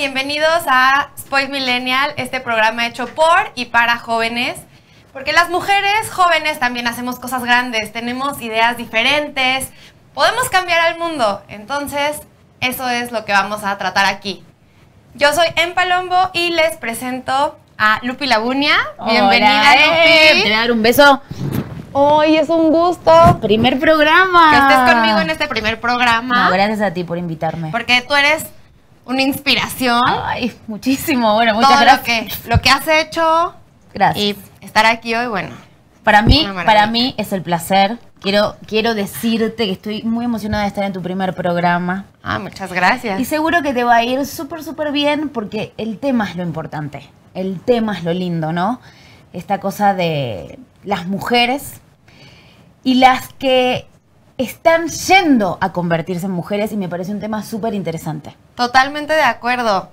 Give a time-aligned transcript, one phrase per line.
[0.00, 4.56] Bienvenidos a Spoil Millennial, este programa hecho por y para jóvenes.
[5.12, 9.68] Porque las mujeres jóvenes también hacemos cosas grandes, tenemos ideas diferentes,
[10.14, 11.42] podemos cambiar al mundo.
[11.48, 12.18] Entonces,
[12.62, 14.42] eso es lo que vamos a tratar aquí.
[15.16, 18.78] Yo soy En Palombo y les presento a Lupi Labunia.
[19.04, 20.38] Bienvenida, eh, Lupi.
[20.38, 21.20] Te voy a dar un beso.
[21.92, 24.50] Hoy es un gusto Primer programa.
[24.50, 26.46] que estés conmigo en este primer programa.
[26.46, 27.70] No, gracias a ti por invitarme.
[27.70, 28.46] Porque tú eres
[29.04, 30.00] una inspiración.
[30.06, 31.34] Ay, muchísimo.
[31.34, 32.38] Bueno, muchas todo lo gracias.
[32.38, 33.54] que, lo que has hecho
[33.92, 34.24] Gracias.
[34.24, 35.54] y estar aquí hoy, bueno.
[36.04, 37.98] para mí, para mí es el placer.
[38.20, 42.04] Quiero, quiero decirte que estoy muy emocionada de estar en tu primer programa.
[42.22, 43.18] Ah, muchas gracias.
[43.18, 46.42] Y seguro que te va a ir súper, súper bien porque el tema es lo
[46.42, 47.08] importante.
[47.32, 48.80] El tema es lo lindo, ¿no?
[49.32, 51.80] Esta cosa de las mujeres
[52.84, 53.86] y las que
[54.42, 58.34] están yendo a convertirse en mujeres y me parece un tema súper interesante.
[58.54, 59.90] Totalmente de acuerdo.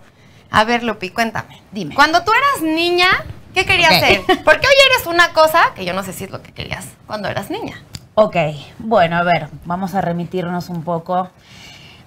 [0.52, 1.62] A ver, Lupi, cuéntame.
[1.72, 1.96] Dime.
[1.96, 3.08] Cuando tú eras niña,
[3.54, 4.08] ¿qué querías Ok.
[4.08, 4.22] ser?
[4.44, 7.28] Porque hoy eres una cosa que yo no sé si es lo que querías cuando
[7.28, 7.82] eras niña.
[8.16, 8.36] Ok,
[8.80, 11.30] bueno, a ver, vamos a remitirnos un poco.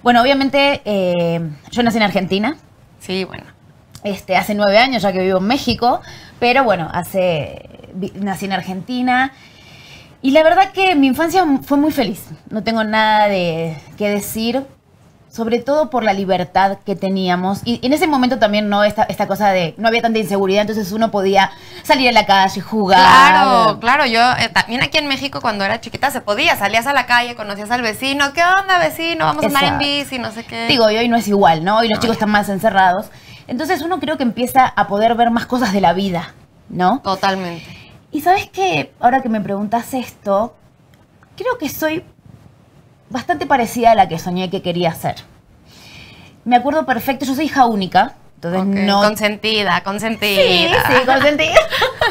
[0.03, 2.57] Bueno, obviamente eh, yo nací en Argentina,
[2.99, 3.45] Sí, bueno.
[4.03, 6.01] este, hace nueve años ya que vivo en México,
[6.39, 7.69] pero bueno, hace,
[8.15, 9.31] nací en Argentina.
[10.21, 14.63] Y la verdad que mi infancia fue muy feliz, no tengo nada de que decir,
[15.31, 17.61] sobre todo por la libertad que teníamos.
[17.65, 20.91] Y en ese momento también no esta, esta cosa de, no había tanta inseguridad, entonces
[20.91, 21.51] uno podía
[21.83, 22.99] salir a la calle, jugar.
[22.99, 24.05] Claro, claro.
[24.05, 26.55] Yo eh, también aquí en México cuando era chiquita se podía.
[26.55, 28.33] Salías a la calle, conocías al vecino.
[28.33, 29.25] ¿Qué onda, vecino?
[29.25, 30.67] Vamos a andar en bici, no sé qué.
[30.67, 31.77] Digo, y hoy no es igual, ¿no?
[31.77, 32.19] Hoy los No, chicos ya.
[32.19, 33.07] están más encerrados.
[33.47, 36.33] Entonces uno creo que empieza a poder ver más cosas de la vida,
[36.69, 36.99] ¿no?
[36.99, 37.80] Totalmente.
[38.11, 40.53] Y sabes que ahora que me preguntas esto,
[41.37, 42.03] creo que soy
[43.09, 45.15] bastante parecida a la que soñé que quería ser.
[46.43, 49.01] Me acuerdo perfecto, yo soy hija única, entonces no...
[49.01, 50.41] Consentida, consentida.
[50.41, 51.59] Sí, sí, consentida.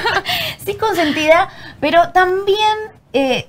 [0.65, 1.49] sí, consentida,
[1.81, 2.79] pero también
[3.13, 3.49] eh,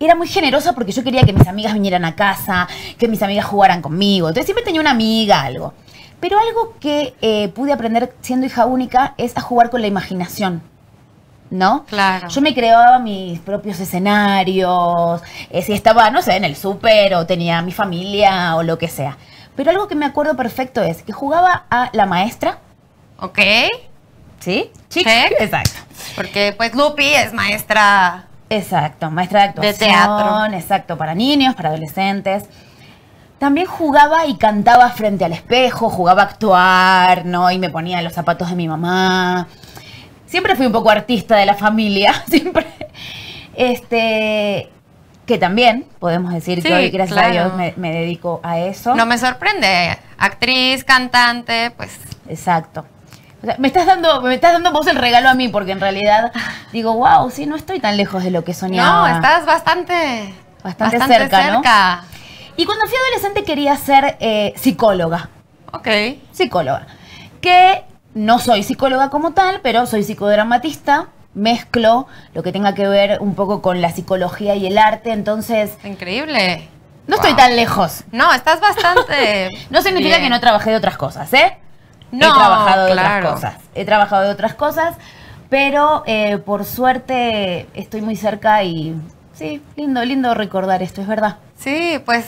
[0.00, 2.66] era muy generosa porque yo quería que mis amigas vinieran a casa,
[2.98, 4.28] que mis amigas jugaran conmigo.
[4.28, 5.74] Entonces siempre tenía una amiga, algo.
[6.20, 10.62] Pero algo que eh, pude aprender siendo hija única es a jugar con la imaginación.
[11.52, 11.84] ¿No?
[11.84, 12.28] Claro.
[12.28, 15.20] Yo me creaba mis propios escenarios,
[15.50, 18.88] eh, si estaba, no sé, en el súper o tenía mi familia o lo que
[18.88, 19.18] sea.
[19.54, 22.58] Pero algo que me acuerdo perfecto es que jugaba a la maestra,
[23.22, 23.38] Ok.
[24.40, 24.72] ¿Sí?
[24.88, 25.06] Check.
[25.38, 25.78] Exacto.
[26.16, 28.24] Porque pues Lupi es maestra.
[28.50, 29.90] Exacto, maestra de actuación.
[29.90, 30.46] teatro.
[30.56, 32.44] Exacto, para niños, para adolescentes.
[33.38, 37.48] También jugaba y cantaba frente al espejo, jugaba a actuar, ¿no?
[37.50, 39.46] Y me ponía los zapatos de mi mamá.
[40.32, 42.64] Siempre fui un poco artista de la familia, siempre.
[43.54, 44.70] Este,
[45.26, 47.28] que también podemos decir Sí, que hoy, gracias a.
[47.28, 48.94] Dios, me, me dedico a eso.
[48.94, 49.98] No me sorprende.
[50.16, 52.00] Actriz, cantante, pues.
[52.30, 52.86] Exacto.
[53.42, 55.80] O sea, me estás dando, me estás dando vos el regalo a mí, porque en
[55.80, 56.32] realidad
[56.72, 59.10] digo, wow, sí, no estoy tan lejos de lo que soñaba.
[59.10, 60.32] No, estás bastante.
[60.64, 61.62] Bastante cerca, ¿no?
[62.56, 65.28] Y cuando fui adolescente quería ser eh, psicóloga.
[65.74, 65.88] Ok.
[66.32, 66.86] Psicóloga.
[67.42, 67.84] Que
[68.14, 71.06] no soy psicóloga como tal, pero soy psicodramatista.
[71.34, 75.12] Mezclo lo que tenga que ver un poco con la psicología y el arte.
[75.12, 76.68] Entonces, Increíble.
[77.06, 78.04] no estoy tan lejos.
[78.12, 79.48] No, estás bastante.
[79.70, 80.24] No significa bien.
[80.24, 81.56] que no trabajé de otras cosas, ¿eh?
[82.10, 83.16] No, He trabajado de claro.
[83.30, 83.54] otras cosas.
[83.74, 84.94] He trabajado de otras cosas,
[85.48, 88.94] pero eh, por suerte estoy muy cerca y
[89.32, 91.38] sí, lindo, lindo recordar esto, es verdad.
[91.58, 92.26] Sí, pues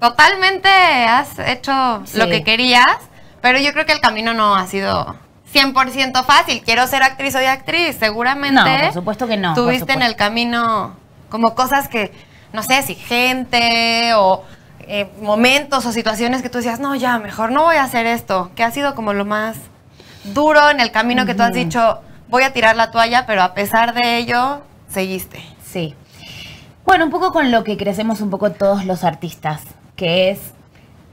[0.00, 2.18] totalmente has hecho Sí.
[2.18, 2.96] lo que querías,
[3.42, 5.16] pero yo creo que el camino no ha sido
[5.52, 6.62] 100% fácil.
[6.64, 8.54] Quiero ser actriz, soy actriz, seguramente.
[8.54, 10.96] No, por supuesto que no, Tuviste en el camino
[11.28, 12.12] como cosas que,
[12.52, 14.44] no sé, si gente o
[14.80, 18.50] eh, momentos o situaciones que tú decías, no, ya, mejor no voy a hacer esto,
[18.54, 19.56] que ha sido como lo más
[20.24, 23.54] duro en el camino que tú has dicho, voy a tirar la toalla, pero a
[23.54, 25.42] pesar de ello, seguiste.
[25.64, 25.94] Sí.
[26.84, 29.62] Bueno, un poco con lo que crecemos un poco todos los artistas,
[29.96, 30.40] que es,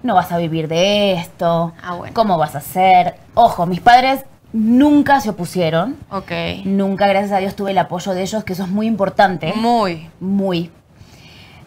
[0.04, 2.14] no vas a vivir de esto, Ah, bueno.
[2.14, 3.16] cómo vas a hacer.
[3.34, 4.24] Ojo, mis padres
[4.54, 6.32] nunca se opusieron, Ok.
[6.66, 9.54] nunca, gracias a Dios, tuve el apoyo de ellos, que eso es muy importante.
[9.56, 10.10] Muy.
[10.20, 10.72] Muy.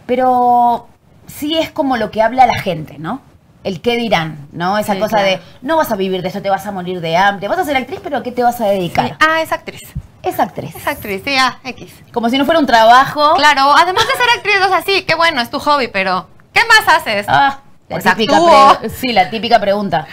[0.06, 0.88] Pero
[1.26, 3.20] sí es como lo que habla la gente, ¿no?
[3.64, 4.76] El qué dirán, ¿no?
[4.79, 5.29] Esa Sí, cosa claro.
[5.29, 7.64] de no vas a vivir de esto, te vas a morir de hambre, vas a
[7.64, 9.06] ser actriz, pero ¿a qué te vas a dedicar?
[9.11, 9.14] Sí.
[9.20, 9.81] Ah, es actriz.
[10.23, 10.75] Es actriz.
[10.75, 11.93] Es actriz, sí, ah, X.
[12.12, 13.34] Como si no fuera un trabajo.
[13.37, 16.61] Claro, además de ser actriz, o sea, sí, qué bueno, es tu hobby, pero ¿qué
[16.69, 17.26] más haces?
[17.29, 17.61] Ah,
[17.92, 18.38] la típica
[18.80, 20.06] pre- sí, la típica pregunta.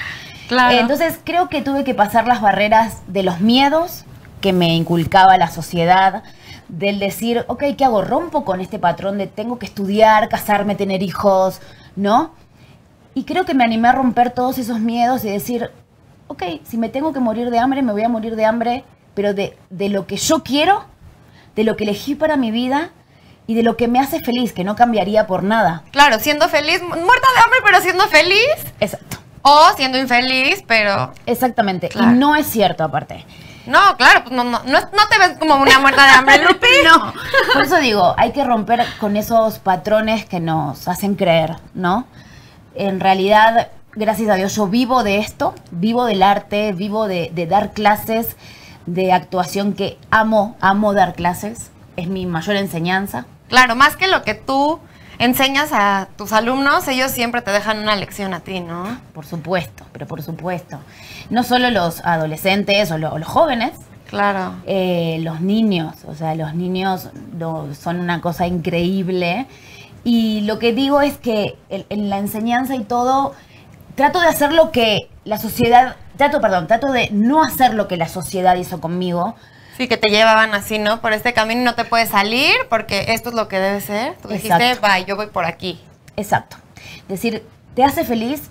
[0.47, 0.75] Claro.
[0.75, 4.05] Eh, Entonces creo que tuve que pasar las barreras de los miedos
[4.41, 6.23] que me inculcaba la sociedad,
[6.69, 8.01] del decir, ok, ¿qué hago?
[8.03, 11.59] Rompo con este patrón de tengo que estudiar, casarme, tener hijos,
[11.95, 12.31] ¿no?
[13.15, 15.71] Y creo que me animé a romper todos esos miedos y decir,
[16.27, 18.83] ok, si me tengo que morir de hambre, me voy a morir de hambre,
[19.13, 20.85] pero de, de lo que yo quiero,
[21.55, 22.91] de lo que elegí para mi vida
[23.49, 25.81] y de lo que me hace feliz, que no cambiaría por nada.
[25.91, 28.45] Claro, siendo feliz, muerta de hambre, pero siendo feliz.
[28.79, 29.17] Exacto.
[29.41, 31.11] O siendo infeliz, pero.
[31.25, 31.89] Exactamente.
[31.89, 32.11] Claro.
[32.11, 33.25] Y no es cierto aparte.
[33.65, 36.67] No, claro, pues no, no, no, no te ves como una muerta de hambre, Lupi.
[36.85, 37.11] No,
[37.51, 42.05] por eso digo, hay que romper con esos patrones que nos hacen creer, ¿no?
[42.75, 47.47] En realidad, gracias a Dios, yo vivo de esto, vivo del arte, vivo de, de
[47.47, 48.35] dar clases
[48.85, 53.25] de actuación que amo, amo dar clases, es mi mayor enseñanza.
[53.49, 54.79] Claro, más que lo que tú
[55.17, 58.97] enseñas a tus alumnos, ellos siempre te dejan una lección a ti, ¿no?
[59.13, 60.79] Por supuesto, pero por supuesto.
[61.29, 63.71] No solo los adolescentes o lo- los jóvenes,
[64.09, 64.53] Claro.
[64.65, 69.45] eh, los niños, o sea, los niños lo- son una cosa increíble.
[70.05, 73.33] Y lo que digo es que en, en la enseñanza y todo,
[73.95, 77.97] trato de hacer lo que la sociedad, trato, perdón, trato de no hacer lo que
[77.97, 79.35] la sociedad hizo conmigo.
[79.79, 80.99] Sí, que te llevaban así, ¿no?
[80.99, 84.15] Por este camino y no te puedes salir porque esto es lo que debe ser.
[84.21, 85.79] Tú dijiste, bye, yo voy por aquí.
[86.17, 86.57] Exacto.
[87.07, 88.49] Decir, ¿te hace feliz?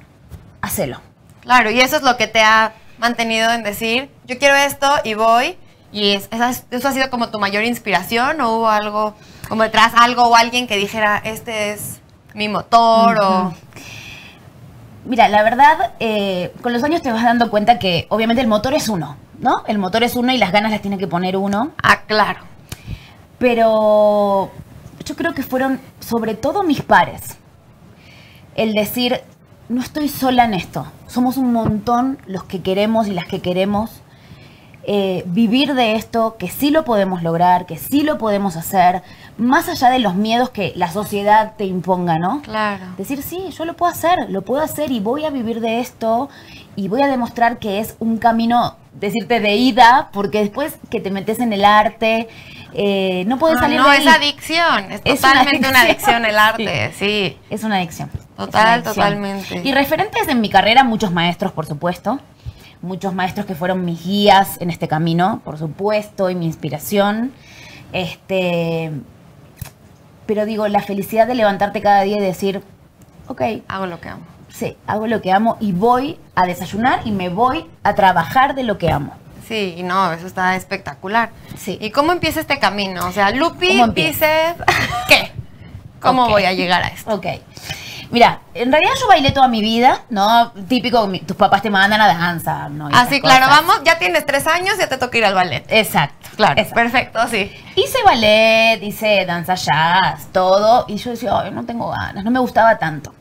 [0.63, 1.03] Hacelo.
[1.43, 5.13] Claro, y eso es lo que te ha mantenido en decir, yo quiero esto y
[5.13, 5.59] voy.
[5.93, 6.31] Y es-
[6.71, 9.15] eso ha sido como tu mayor inspiración o hubo algo
[9.51, 12.01] como detrás, algo o alguien que dijera, este es
[12.33, 13.55] mi motor o...
[15.05, 18.73] Mira, la verdad, eh, con los años te vas dando cuenta que obviamente el motor
[18.75, 19.65] es uno, ¿no?
[19.67, 21.73] El motor es uno y las ganas las tiene que poner uno.
[21.83, 22.41] Ah, claro.
[23.39, 24.51] Pero
[25.05, 27.39] yo creo que fueron sobre todo mis pares.
[28.55, 29.21] El decir,
[29.69, 30.87] no estoy sola en esto.
[31.07, 34.03] Somos un montón los que queremos y las que queremos
[34.91, 39.03] eh, vivir de esto, que sí lo podemos lograr, que sí lo podemos hacer,
[39.37, 42.41] más allá de los miedos que la sociedad te imponga, ¿no?
[42.41, 42.87] Claro.
[42.97, 46.31] Decir, sí, yo lo puedo hacer, lo puedo hacer y voy a vivir de esto
[46.75, 51.11] y voy a demostrar que es un camino, decirte, de ida, porque después que te
[51.11, 52.29] metes en el arte,
[52.75, 54.15] eh, no puedes Ah, salir no, de es ahí.
[54.31, 56.15] adicción, es, Es una totalmente una adicción.
[56.17, 57.37] adicción el arte, sí.
[57.51, 58.11] Es una adicción.
[58.37, 58.95] Total, Es una adicción.
[58.95, 59.61] totalmente.
[59.65, 62.21] Y referentes en mi carrera, muchos maestros, por supuesto.
[62.81, 67.33] Muchos maestros que fueron mis guías en este camino, por supuesto, y mi inspiración.
[67.93, 68.93] Este.
[70.27, 72.63] Pero digo, la felicidad de levantarte cada día y decir,
[73.29, 74.23] ok, Hago lo que amo.
[74.49, 78.63] Sí, hago lo que amo y voy a desayunar y me voy a trabajar de
[78.65, 79.15] lo que amo.
[79.47, 81.31] Sí, y no, eso está espectacular.
[81.57, 81.79] Sí.
[81.81, 83.07] ¿Y cómo empieza este camino?
[83.07, 84.27] O sea, Lupi ¿Cómo empieza?
[84.27, 84.55] dice,
[85.09, 85.33] ¿qué?
[86.01, 87.15] ¿Cómo voy a llegar a esto?
[87.15, 87.27] Ok.
[88.11, 90.51] Mira, en realidad yo bailé toda mi vida, ¿no?
[90.67, 92.87] Típico, mi- tus papás te mandan a danza, ¿no?
[92.89, 93.67] Así, esas claro, cosas.
[93.67, 95.65] vamos, ya tienes tres años, ya te toca ir al ballet.
[95.69, 96.29] Exacto.
[96.37, 96.75] Claro, exacto.
[96.75, 97.53] perfecto, sí.
[97.77, 102.39] Hice ballet, hice danza jazz, todo, y yo decía, ay, no tengo ganas, no me
[102.39, 103.13] gustaba tanto.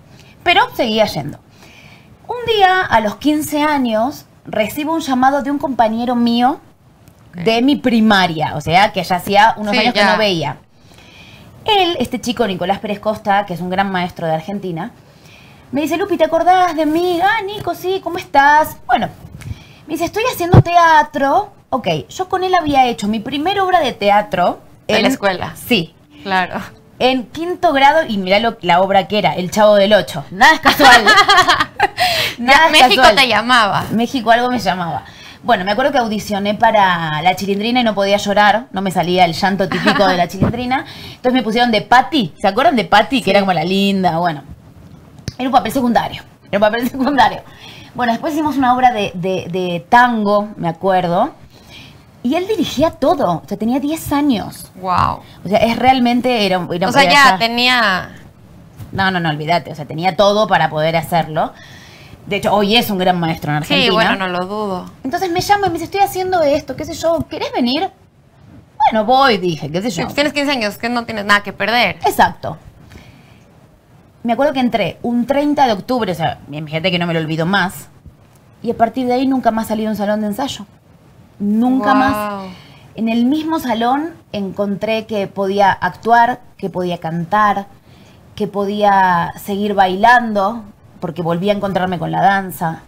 [0.47, 1.39] Pero seguía yendo.
[2.25, 6.61] Un día, a los 15 años, recibo un llamado de un compañero mío
[7.33, 10.05] de mi primaria, o sea, que ya hacía unos Sí, años ya.
[10.05, 10.57] que no veía.
[11.65, 14.91] Él, este chico Nicolás Pérez Costa, que es un gran maestro de Argentina,
[15.73, 17.19] me dice, Lupi, ¿te acordás de mí?
[17.21, 18.77] Ah, Nico, sí, ¿cómo estás?
[18.87, 19.09] Bueno,
[19.85, 21.51] me dice, estoy haciendo teatro.
[21.71, 24.59] Ok, yo con él había hecho mi primera obra de teatro.
[24.87, 25.53] En la escuela.
[25.57, 25.93] Sí.
[26.23, 26.61] Claro.
[26.99, 30.23] En quinto grado, y mirá lo, la obra que era, El Chavo del Ocho.
[30.31, 31.03] Nada es casual.
[32.39, 33.15] Nada es México casual.
[33.15, 33.85] te llamaba.
[33.91, 35.03] México algo me llamaba.
[35.43, 39.25] Bueno, me acuerdo que audicioné para la chilindrina y no podía llorar, no me salía
[39.25, 40.85] el llanto típico de la chilindrina.
[41.11, 43.21] Entonces me pusieron de Patty, ¿se acuerdan de Patty?
[43.21, 44.41] Que era como la linda, bueno.
[45.37, 47.41] Era un papel secundario, era un papel secundario.
[47.93, 51.33] Bueno, después hicimos una obra de, de- de tango, me acuerdo,
[52.27, 54.69] y él dirigía todo, o sea, tenía 10 años.
[54.81, 55.21] Wow.
[55.45, 58.09] O sea, es realmente, era, era O sea, ya tenía.
[58.91, 61.53] No, no, no, olvídate, o sea, tenía todo para poder hacerlo.
[62.25, 63.85] De hecho, hoy es un gran maestro en Argentina.
[63.85, 64.91] Sí, bueno, no lo dudo.
[65.05, 67.89] Entonces me llama y me dice, estoy haciendo esto, qué sé yo, ¿querés venir?
[68.91, 70.07] Bueno, voy, dije, qué sé yo.
[70.07, 71.97] tienes 15 años, que no tienes nada que perder.
[72.05, 72.57] Exacto.
[74.23, 77.21] Me acuerdo que entré un 30 de octubre, o sea, fíjate que no me lo
[77.21, 77.87] olvido más.
[78.61, 80.65] Y a partir de ahí nunca más salí de un salón de ensayo.
[81.39, 81.95] Nunca Wow.
[81.95, 82.45] más.
[82.95, 87.67] En el mismo salón encontré que podía actuar, que podía cantar,
[88.35, 90.63] que podía seguir bailando,
[90.99, 92.81] porque volví a encontrarme con la danza.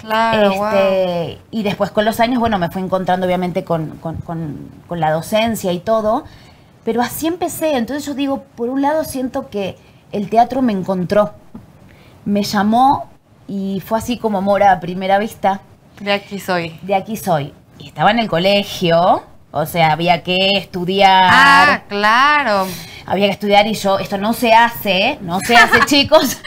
[0.00, 0.66] Claro, wow.
[0.66, 5.00] Este, Y después con los años, bueno, me fui encontrando obviamente con, con- con- con
[5.00, 6.24] la docencia y todo,
[6.84, 7.76] pero así empecé.
[7.76, 9.76] Entonces yo digo, por un lado siento que
[10.12, 11.32] el teatro me encontró,
[12.26, 13.06] me llamó
[13.48, 15.60] y fue así como Mora a primera vista,
[16.00, 16.78] De aquí soy.
[16.82, 17.52] de aquí soy.
[17.78, 21.30] Y estaba en el colegio, o sea, había que estudiar.
[21.32, 22.66] Ah, claro.
[23.06, 26.38] Había que estudiar y yo, esto no se hace, no se hace chicos,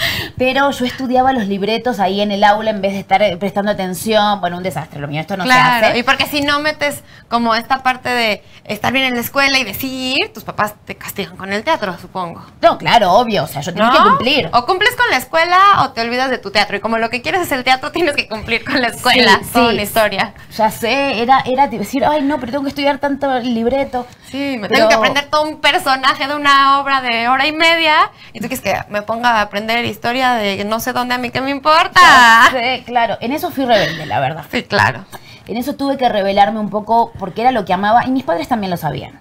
[0.41, 3.69] pero yo estudiaba los libretos ahí en el aula en vez de estar eh, prestando
[3.69, 4.41] atención.
[4.41, 5.99] Bueno, un desastre, lo mío, esto no claro, se hace.
[5.99, 9.63] y porque si no metes como esta parte de estar bien en la escuela y
[9.63, 12.43] decir, tus papás te castigan con el teatro, supongo.
[12.59, 13.93] No, claro, obvio, o sea, yo tengo ¿No?
[13.93, 14.49] que cumplir.
[14.51, 16.75] O cumples con la escuela o te olvidas de tu teatro.
[16.75, 19.41] Y como lo que quieres es el teatro, tienes que cumplir con la escuela.
[19.43, 19.73] Sí, toda sí.
[19.75, 20.33] una historia.
[20.57, 24.07] Ya sé, era, era decir, ay, no, pero tengo que estudiar tanto el libreto.
[24.31, 27.51] Sí, me Pero- tengo que aprender todo un personaje de una obra de hora y
[27.51, 28.09] media.
[28.33, 31.29] Y tú quieres que me ponga a aprender historia de no sé dónde a mí
[31.29, 32.49] qué me importa.
[32.51, 34.45] Sé, claro, en eso fui rebelde, la verdad.
[34.51, 35.05] Sí, claro.
[35.47, 38.47] En eso tuve que revelarme un poco porque era lo que amaba y mis padres
[38.47, 39.19] también lo sabían.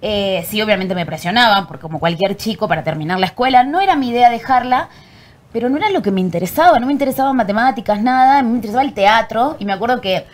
[0.00, 3.96] Eh, sí, obviamente me presionaban, porque como cualquier chico para terminar la escuela, no era
[3.96, 4.88] mi idea dejarla,
[5.52, 8.94] pero no era lo que me interesaba, no me interesaban matemáticas, nada, me interesaba el
[8.94, 10.24] teatro y me acuerdo que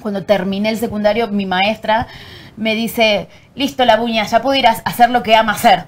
[0.00, 2.06] cuando terminé el secundario mi maestra
[2.56, 5.84] me dice, listo la buña, ya puedo ir a hacer lo que ama hacer.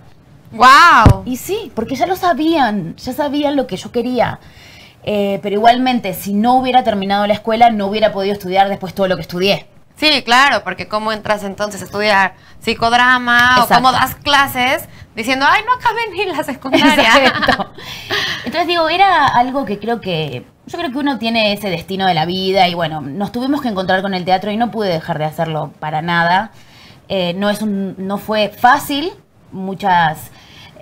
[0.54, 1.22] ¡Wow!
[1.24, 4.40] Y sí, porque ya lo sabían, ya sabían lo que yo quería.
[5.02, 9.06] Eh, pero igualmente, si no hubiera terminado la escuela, no hubiera podido estudiar después todo
[9.06, 9.66] lo que estudié.
[9.96, 13.74] Sí, claro, porque cómo entras entonces a estudiar psicodrama Exacto.
[13.74, 16.94] o cómo das clases diciendo, ay, no acabé ni la secundaria.
[17.26, 17.72] Exacto.
[18.44, 22.14] Entonces digo, era algo que creo que, yo creo que uno tiene ese destino de
[22.14, 25.18] la vida y bueno, nos tuvimos que encontrar con el teatro y no pude dejar
[25.18, 26.50] de hacerlo para nada.
[27.08, 29.12] Eh, no, es un, no fue fácil,
[29.52, 30.30] muchas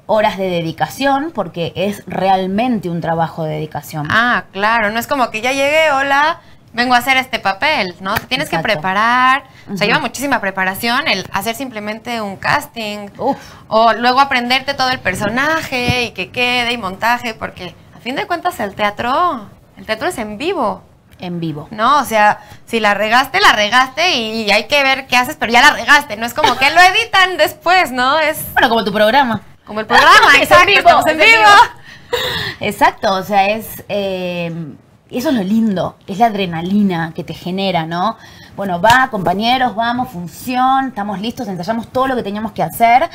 [0.06, 4.08] horas de dedicación, porque es realmente un trabajo de dedicación.
[4.10, 6.40] Ah, claro, no es como que ya llegué, hola,
[6.72, 8.14] vengo a hacer este papel, ¿no?
[8.14, 13.36] Te tienes que preparar, o sea, lleva muchísima preparación el hacer simplemente un casting, Uf.
[13.68, 18.26] o luego aprenderte todo el personaje y que quede y montaje, porque a fin de
[18.26, 20.82] cuentas el teatro, el teatro es en vivo.
[21.18, 21.68] En vivo.
[21.70, 25.52] No, o sea, si la regaste, la regaste y hay que ver qué haces, pero
[25.52, 26.16] ya la regaste.
[26.16, 28.18] No es como que lo editan después, ¿no?
[28.18, 29.40] Es Bueno, como tu programa.
[29.64, 31.28] Como el programa, Es en exacto, vivo, estamos en vivo.
[31.28, 32.18] vivo.
[32.60, 33.84] Exacto, o sea, es.
[33.88, 34.74] eh,
[35.10, 38.16] eso es lo lindo, es la adrenalina que te genera, ¿no?
[38.56, 43.10] Bueno, va, compañeros, vamos, función, estamos listos, ensayamos todo lo que teníamos que hacer.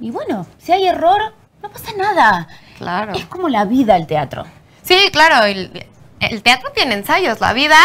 [0.00, 2.48] Y bueno, si hay error, no pasa nada.
[2.78, 3.12] Claro.
[3.14, 4.44] Es como la vida el teatro.
[4.82, 5.86] Sí, claro, el,
[6.18, 7.76] el teatro tiene ensayos, la vida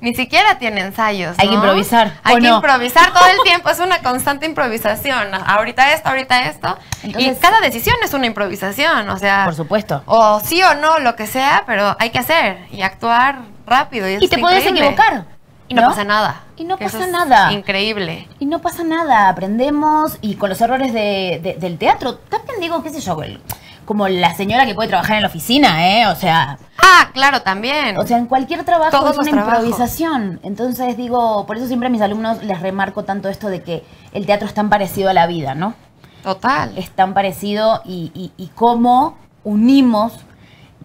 [0.00, 1.36] ni siquiera tiene ensayos.
[1.38, 1.60] Hay que ¿no?
[1.62, 2.56] improvisar, Hay ¿o que no?
[2.56, 5.28] improvisar todo el tiempo, es una constante improvisación.
[5.34, 6.76] Ahorita esto, ahorita esto.
[7.02, 9.44] Entonces- y cada decisión es una improvisación, o sea.
[9.44, 10.02] Por supuesto.
[10.06, 14.08] O sí o no, lo que sea, pero hay que hacer y actuar rápido.
[14.08, 15.24] Y, te es puedes equivocar.
[15.68, 16.42] Y no, pasa nada.
[16.56, 17.50] Y no pasa es nada.
[17.52, 18.28] Increíble.
[18.38, 22.82] Y no pasa nada, aprendemos y con los errores de- de- del teatro, también digo,
[22.84, 23.40] qué sé yo, el-
[23.86, 26.06] como la señora que puede trabajar en la oficina, ¿eh?
[26.08, 27.96] O sea, Ah, claro, también.
[27.98, 29.64] o sea, en cualquier trabajo Todos es una trabajos.
[29.64, 30.40] improvisación.
[30.42, 34.26] Entonces digo, por eso siempre a mis alumnos les remarco tanto esto de que el
[34.26, 35.74] teatro es tan parecido a la vida, ¿no?
[36.22, 36.76] Total.
[36.76, 40.12] Es tan parecido y, y, y cómo unimos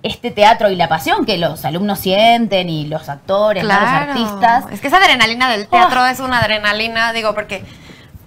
[0.03, 3.70] este teatro y la pasión que los alumnos sienten y los actores, ¿no?
[3.70, 4.65] los artistas.
[4.72, 6.05] Es que esa adrenalina del teatro Oh.
[6.05, 7.63] es una adrenalina, digo, porque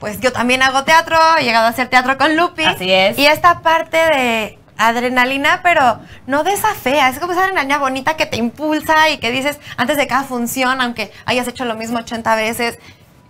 [0.01, 2.65] pues yo también hago teatro, he llegado a hacer teatro con Lupi.
[2.65, 3.19] Así es.
[3.19, 8.17] Y esta parte de adrenalina, pero no de esa fea, es como esa adrenalina bonita
[8.17, 11.99] que te impulsa y que dices antes de cada función, aunque hayas hecho lo mismo
[11.99, 12.79] 80 veces,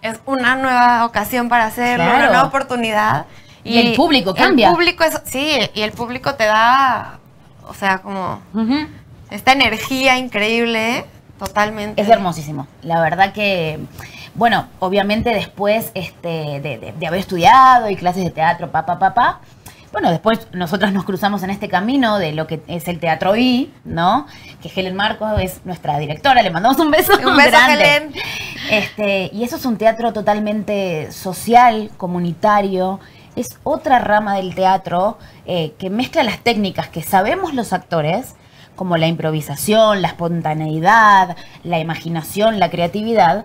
[0.03, 2.19] es una nueva ocasión para hacerlo, Claro.
[2.19, 3.27] una nueva oportunidad.
[3.63, 4.69] Y el público cambia.
[4.69, 7.19] El público es, sí, y el público te da,
[7.67, 8.41] o sea, como
[9.31, 11.07] esta energía increíble,
[11.39, 12.01] totalmente.
[12.03, 12.67] Es hermosísimo.
[12.83, 13.79] La verdad que,
[14.35, 16.29] bueno, obviamente después este,
[16.61, 19.41] de, de- de haber estudiado y clases de teatro, pa, pa, pa, pa,
[19.95, 23.73] bueno, después nosotras nos cruzamos en este camino de lo que es el Teatro I,
[23.85, 24.27] ¿no?
[24.61, 27.13] Que Helen Marcos es nuestra directora, le mandamos un beso.
[27.25, 27.75] Un beso, grande.
[27.75, 28.13] Helen.
[28.73, 32.99] Este, y eso es un teatro totalmente social, comunitario.
[33.37, 38.35] Es otra rama del teatro eh, que mezcla las técnicas que sabemos los actores,
[38.75, 43.45] como la improvisación, la espontaneidad, la imaginación, la creatividad,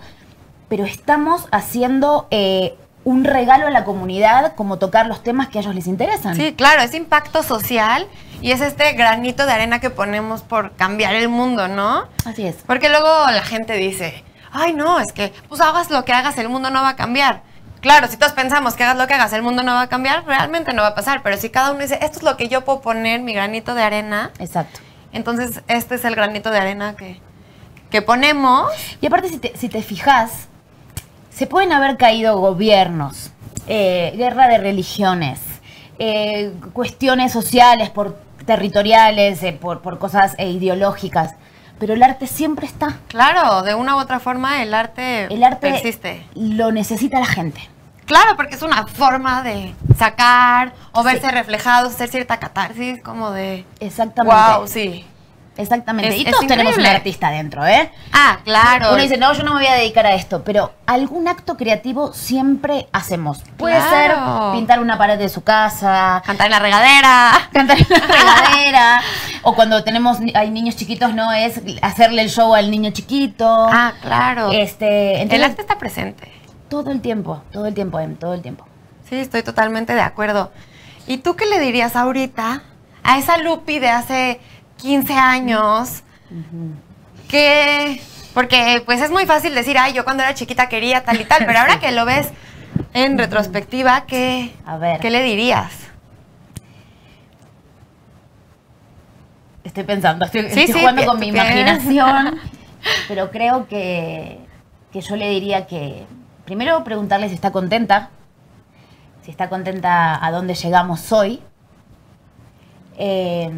[0.68, 2.76] pero estamos haciendo eh,
[3.10, 6.36] un regalo a la comunidad como tocar los temas que a ellos les interesan.
[6.36, 8.08] Sí, claro, es impacto social
[8.40, 12.08] y es este granito de arena que ponemos por cambiar el mundo, ¿no?
[12.26, 12.58] Así es.
[12.68, 16.50] Porque luego la gente dice, ay no, es que pues hagas lo que hagas, el
[16.50, 17.42] mundo no va a cambiar.
[17.82, 20.24] Claro, si todos pensamos que hagas lo que hagas, el mundo no va a cambiar,
[20.28, 21.24] realmente no va a pasar.
[21.24, 23.82] Pero si cada uno dice, esto es lo que yo puedo poner, mi granito de
[23.82, 24.82] arena, Exacto.
[25.14, 27.20] entonces este es el granito de arena que,
[27.90, 28.72] que ponemos.
[29.02, 30.49] Y aparte, si te, si te fijas,
[31.40, 33.32] se pueden haber caído gobiernos,
[33.66, 35.40] eh, guerra de religiones,
[35.98, 41.36] eh, cuestiones sociales, por territoriales, eh, por, por cosas ideológicas,
[41.80, 42.98] pero el arte siempre está.
[43.08, 46.26] Claro, de una u otra forma el arte, El arte persiste.
[46.36, 47.62] lo necesita la gente.
[48.04, 53.64] Claro, porque es una forma de sacar o verse reflejados, hacer cierta catarsis, como de...
[53.80, 54.36] Exactamente.
[54.36, 55.06] Wow, sí.
[55.60, 56.10] Exactamente.
[56.16, 57.92] Es- y todos tenemos un artista dentro, ¿eh?
[58.14, 58.94] Ah, claro.
[58.94, 62.14] Uno dice, no, yo no me voy a dedicar a esto, pero algún acto creativo
[62.14, 63.42] siempre hacemos.
[63.58, 63.92] Puede Claro.
[64.52, 67.32] ser pintar una pared de su casa, Cantar en la regadera.
[67.52, 69.02] cantar en la regadera,
[69.44, 73.46] o cuando tenemos hay niños chiquitos, no es hacerle el show al niño chiquito.
[73.72, 74.52] Ah, claro.
[74.52, 76.32] Este, el arte está presente.
[76.70, 78.66] todo el tiempo, todo el tiempo, Em, todo el tiempo.
[79.10, 80.52] Sí, estoy totalmente de acuerdo.
[81.08, 82.62] ¿Y tú qué le dirías ahorita
[83.04, 84.40] a esa Lupi de hace
[84.80, 86.04] 15 años?
[87.28, 88.02] Que,
[88.34, 91.46] porque pues es muy fácil decir, ay, yo cuando era chiquita quería tal y tal,
[91.46, 92.30] pero ahora que lo ves
[92.94, 95.00] en retrospectiva, ¿qué, A ver.
[95.00, 95.72] ¿qué le dirías?
[99.64, 102.40] Estoy pensando, estoy, Sí, estoy sí, jugando con mi imaginación,
[103.08, 104.40] pero creo que,
[104.92, 106.06] que yo le diría que
[106.46, 108.10] primero preguntarle si está contenta,
[109.24, 111.42] si está contenta a dónde llegamos hoy.
[112.98, 113.52] Eh,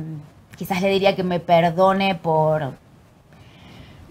[0.61, 2.73] quizás le diría que me perdone por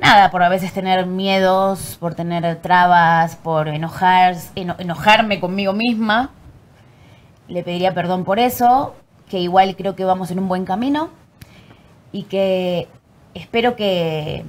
[0.00, 6.30] nada, por a veces tener miedos, por tener trabas, por enojar, eno- enojarme conmigo misma.
[7.46, 8.96] Le pediría perdón por eso,
[9.28, 11.10] que igual creo que vamos en un buen camino
[12.10, 12.88] y que
[13.34, 14.44] espero que,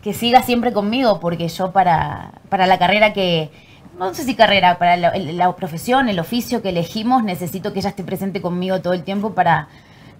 [0.00, 3.50] que siga siempre conmigo, porque yo para, para la carrera que,
[3.98, 8.02] no sé si carrera, para la profesión, el oficio que elegimos, necesito que ella esté
[8.02, 9.68] presente conmigo todo el tiempo para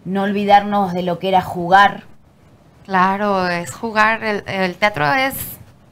[0.06, 2.04] no olvidarnos de lo que era jugar.
[2.86, 5.34] Claro, es jugar, el, el teatro es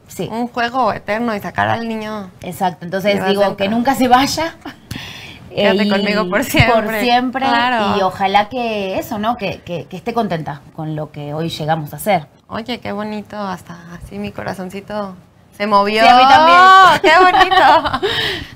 [0.06, 2.30] Sí, un juego eterno y sacar al niño.
[2.40, 2.84] exacto.
[2.84, 3.56] Entonces digo dentro.
[3.56, 4.54] que nunca se vaya.
[5.54, 6.82] Quédate y- conmigo por siempre.
[6.82, 7.46] Por siempre.
[7.46, 7.96] Claro.
[7.98, 9.36] Y ojalá que eso, ¿no?
[9.36, 12.26] Que, que- que esté contenta con lo que hoy llegamos a hacer.
[12.48, 15.16] Oye, qué bonito, hasta así mi corazoncito
[15.56, 16.02] se movió.
[16.02, 17.00] Sí, a mí también.
[17.02, 18.10] ¡Qué bonito!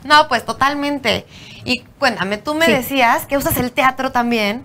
[0.05, 1.27] No, pues totalmente.
[1.65, 2.73] Y cuéntame, tú me Sí.
[2.73, 4.65] decías que usas el teatro también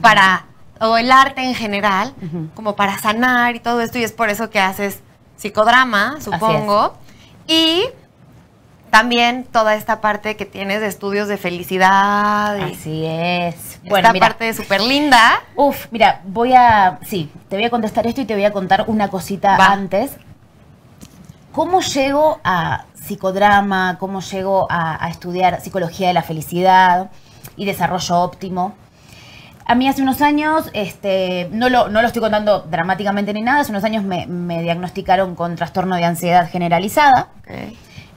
[0.00, 0.46] Para,
[0.80, 2.14] o el arte en general,
[2.54, 5.00] como para sanar y todo esto, y es por eso que haces
[5.36, 6.94] psicodrama, supongo.
[7.46, 7.84] Y
[8.90, 12.56] también toda esta parte que tienes de estudios de felicidad.
[12.58, 13.54] y Así es.
[13.74, 14.26] esta Bueno, mira.
[14.26, 15.42] parte súper linda.
[15.56, 16.98] Uf, mira, voy a.
[17.04, 19.66] Sí, te voy a contestar esto y te voy a contar una cosita Va.
[19.72, 20.12] antes.
[21.52, 23.96] ¿Cómo llego a psicodrama?
[23.98, 27.10] ¿Cómo llego a, a estudiar psicología de la felicidad
[27.56, 28.74] y desarrollo óptimo?
[29.66, 33.60] A mí hace unos años, este, no, lo, no lo estoy contando dramáticamente ni nada,
[33.60, 37.28] hace unos años me, me diagnosticaron con trastorno de ansiedad generalizada.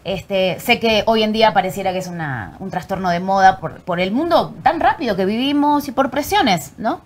[0.04, 3.80] Este, sé que hoy en día pareciera que es una- un trastorno de moda por,
[3.82, 7.02] por el mundo tan rápido que vivimos y por presiones, ¿no?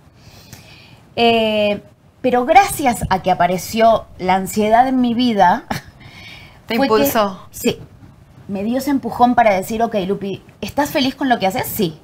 [1.16, 1.82] Eh,
[2.22, 5.66] pero gracias a que apareció la ansiedad en mi vida,
[6.68, 7.48] Te que- impulsó.
[7.52, 7.80] sí,
[8.48, 11.68] me dio ese empujón para decir, ok, Lupi, ¿estás feliz con lo que haces?
[11.68, 12.00] Sí.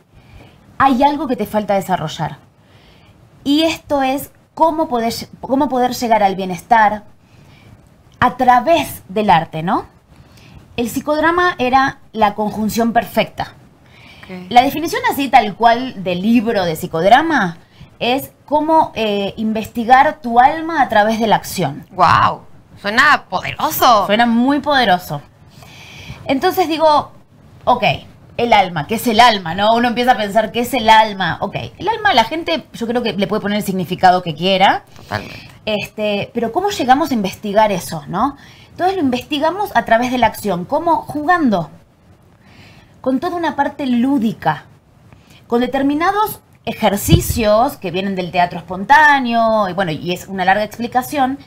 [0.78, 2.38] Hay algo que te falta desarrollar.
[3.44, 7.04] Y esto es cómo poder, cómo poder llegar al bienestar
[8.20, 9.86] a través del arte, ¿no?
[10.76, 13.54] El psicodrama era la conjunción perfecta.
[14.50, 17.58] La definición así tal cual del libro de psicodrama
[18.00, 21.86] es cómo eh, investigar tu alma a través de la acción.
[21.92, 22.42] Wow,
[22.82, 24.06] suena poderoso.
[24.06, 25.22] Suena muy poderoso.
[26.26, 27.12] Entonces digo,
[27.64, 27.84] ok,
[28.38, 29.56] el alma, ¿qué es el alma?
[29.56, 29.76] ¿No?
[29.76, 31.38] Uno empieza a pensar, ¿qué es el alma?
[31.42, 34.84] Ok, el alma la gente yo creo que le puede poner el significado que quiera,
[34.96, 35.50] Totalmente.
[35.66, 38.38] este, pero ¿cómo llegamos a investigar eso, no?
[38.70, 41.02] Entonces lo investigamos a través de la acción, ¿cómo?
[41.02, 41.72] Jugando,
[43.02, 44.66] con toda una parte lúdica,
[45.48, 51.40] con determinados ejercicios que vienen del teatro espontáneo, y bueno, y es una larga explicación,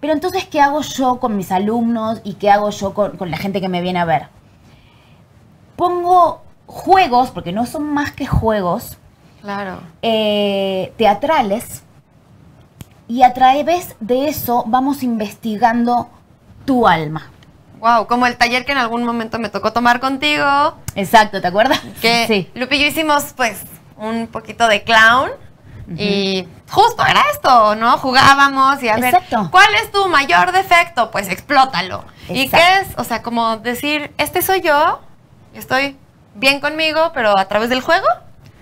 [0.00, 3.36] pero entonces, ¿qué hago yo con mis alumnos y qué hago yo con, con la
[3.36, 4.28] gente que me viene a ver?
[5.76, 8.96] Pongo juegos, porque no son más que juegos,
[9.42, 9.78] Claro.
[10.02, 11.82] eh, teatrales
[13.06, 16.08] y a través de eso vamos investigando
[16.64, 17.30] tu alma.
[17.80, 21.80] Wow, como el taller que en algún momento me tocó tomar contigo, Exacto, ¿te acuerdas?
[22.00, 22.50] que sí.
[22.54, 23.60] Lupi y yo hicimos pues
[23.98, 25.30] un poquito de clown
[25.98, 27.98] y justo era esto, ¿no?
[27.98, 29.48] Jugábamos y a ver, Exacto.
[29.50, 31.10] ¿cuál es tu mayor defecto?
[31.10, 32.06] Pues explótalo.
[32.30, 32.56] ¿Y Exacto.
[32.56, 32.98] qué es?
[32.98, 35.00] O sea, como decir, este soy yo,
[35.54, 35.96] estoy
[36.34, 38.06] bien conmigo, pero a través del juego.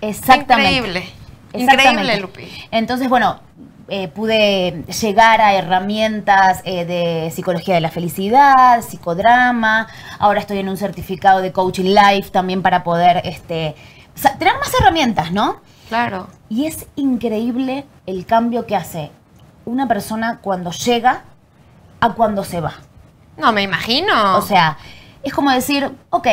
[0.01, 0.73] Exactamente.
[0.73, 1.09] Increíble.
[1.53, 1.93] Exactamente.
[1.93, 2.69] Increíble, Lupi.
[2.71, 3.41] Entonces, bueno,
[3.89, 9.89] eh, pude llegar a herramientas eh, de psicología de la felicidad, psicodrama.
[10.19, 13.75] Ahora estoy en un certificado de coaching life también para poder este,
[14.39, 15.61] tener más herramientas, ¿no?
[15.89, 16.29] Claro.
[16.49, 19.11] Y es increíble el cambio que hace
[19.65, 21.25] una persona cuando llega
[22.01, 22.75] a cuando se va.
[23.37, 24.39] No, me imagino.
[24.39, 24.79] O sea,
[25.23, 26.27] es como decir, ok,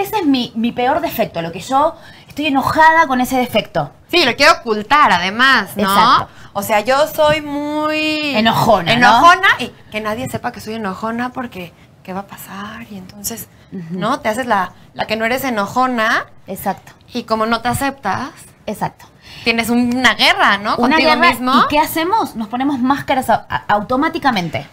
[0.00, 1.94] ese es mi, mi peor defecto, lo que yo
[2.28, 3.92] estoy enojada con ese defecto.
[4.08, 5.82] Sí, lo quiero ocultar además, ¿no?
[5.82, 6.28] Exacto.
[6.52, 8.34] O sea, yo soy muy...
[8.36, 9.06] Enojona, ¿no?
[9.08, 12.86] Enojona y que nadie sepa que soy enojona porque ¿qué va a pasar?
[12.90, 14.20] Y entonces, ¿no?
[14.20, 18.30] Te haces la, la que no eres enojona Exacto, y como no te aceptas,
[18.66, 19.06] exacto.
[19.44, 20.74] tienes una guerra, ¿no?
[20.76, 21.52] Una Contigo guerra, mismo.
[21.54, 22.34] ¿Y qué hacemos?
[22.34, 24.66] Nos ponemos máscaras a- a- automáticamente.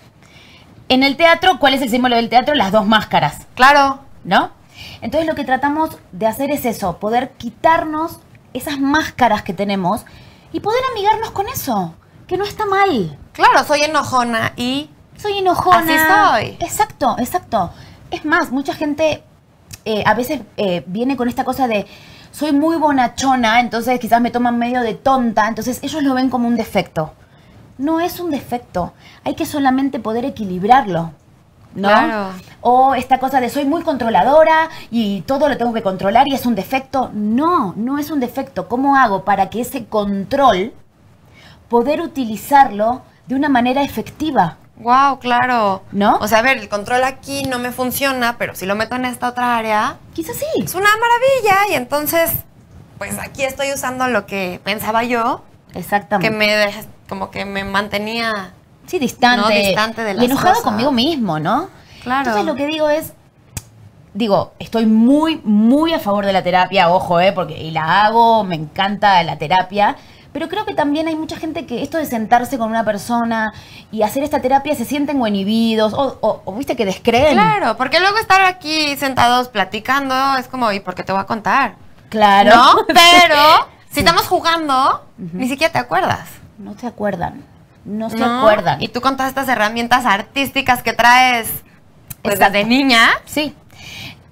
[0.89, 2.55] En el teatro, ¿cuál es el símbolo del teatro?
[2.55, 3.45] Las dos máscaras.
[3.55, 3.99] Claro.
[4.23, 4.49] ¿no?
[5.01, 8.19] Entonces lo que tratamos de hacer es eso, poder quitarnos
[8.53, 10.05] esas máscaras que tenemos
[10.51, 11.93] y poder amigarnos con eso,
[12.27, 13.17] que no está mal.
[13.33, 14.89] Claro, soy enojona y...
[15.17, 15.79] Soy enojona.
[15.79, 16.57] Así soy.
[16.65, 17.71] Exacto, exacto.
[18.11, 19.23] Es más, mucha gente
[19.89, 21.87] eh, a veces eh, viene con esta cosa de
[22.31, 26.47] soy muy bonachona, entonces quizás me toman medio de tonta, entonces ellos lo ven como
[26.47, 27.13] un defecto.
[27.77, 31.13] No es un defecto, hay que solamente poder equilibrarlo.
[31.75, 31.87] ¿No?
[31.89, 32.29] Claro.
[32.61, 36.45] O esta cosa de soy muy controladora y todo lo tengo que controlar y es
[36.45, 37.11] un defecto.
[37.13, 38.67] No, no es un defecto.
[38.67, 40.73] ¿Cómo hago para que ese control
[41.69, 44.57] poder utilizarlo de una manera efectiva?
[44.77, 45.81] Wow, claro.
[45.91, 46.17] ¿No?
[46.21, 49.05] O sea, a ver, el control aquí no me funciona, pero si lo meto en
[49.05, 50.45] esta otra área, Quizás sí.
[50.63, 51.71] es una maravilla.
[51.71, 52.31] Y entonces,
[52.97, 55.41] pues aquí estoy usando lo que pensaba yo,
[55.73, 56.35] que Exactamente.
[56.35, 58.53] me dej- como que me mantenía.
[58.87, 59.41] Sí, distante.
[59.41, 60.63] No, distante de y las enojado cosas.
[60.63, 61.69] conmigo mismo, ¿no?
[62.03, 62.21] Claro.
[62.31, 63.13] Entonces lo que digo es,
[64.13, 67.31] digo, estoy muy, muy a favor de la terapia, ojo, ¿eh?
[67.33, 69.95] Porque y la hago, me encanta la terapia.
[70.33, 73.53] Pero creo que también hay mucha gente que esto de sentarse con una persona
[73.91, 77.33] y hacer esta terapia se sienten o inhibidos o, o- o, viste que descreen.
[77.33, 81.25] Claro, porque luego estar aquí sentados platicando es como, ¿y por qué te voy a
[81.25, 81.75] contar?
[82.09, 82.55] Claro.
[82.55, 82.75] ¿No?
[82.87, 86.27] Pero si estamos jugando, ni siquiera te acuerdas.
[86.59, 87.43] No se acuerdan.
[87.87, 88.39] No se ¿no?
[88.39, 88.81] acuerdan.
[88.81, 91.49] Y tú con todas estas herramientas artísticas que traes
[92.21, 93.07] pues, desde niña.
[93.25, 93.55] Sí.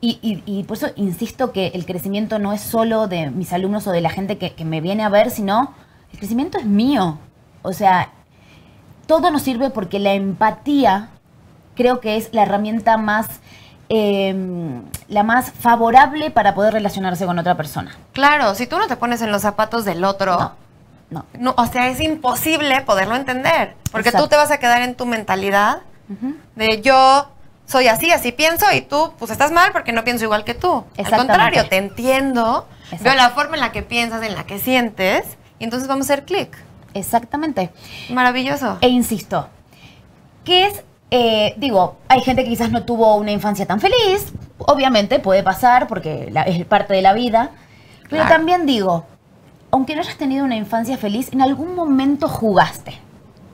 [0.01, 3.87] Y, y- y por eso insisto que el crecimiento no es solo de mis alumnos
[3.87, 5.73] o de la gente que, que me viene a ver, sino
[6.11, 7.17] el crecimiento es mío.
[7.63, 8.09] O sea,
[9.07, 11.09] todo nos sirve porque la empatía
[11.75, 13.27] creo que es la herramienta más,
[13.89, 14.35] eh,
[15.07, 17.95] la más favorable para poder relacionarse con otra persona.
[18.13, 20.51] Claro, si tú no te pones en los zapatos del otro, No,
[21.15, 21.25] no.
[21.39, 23.75] no, o sea, es imposible poderlo entender.
[23.91, 25.81] Porque tú te vas a quedar en tu mentalidad
[26.55, 27.29] de yo
[27.65, 30.83] soy así, así pienso, y tú, pues estás mal porque no pienso igual que tú.
[30.97, 32.67] Al contrario, te entiendo,
[33.01, 35.23] veo la forma en la que piensas, en la que sientes,
[35.57, 36.55] y entonces vamos a hacer clic.
[36.93, 37.71] Exactamente.
[38.09, 38.77] Maravilloso.
[38.81, 39.49] E insisto,
[40.43, 45.19] que es, eh, digo, hay gente que quizás no tuvo una infancia tan feliz, obviamente
[45.19, 47.49] puede pasar porque la- es parte de la vida,
[48.03, 48.29] pero Claro.
[48.29, 49.05] también digo,
[49.75, 52.97] aunque no hayas tenido una infancia feliz, en algún momento jugaste.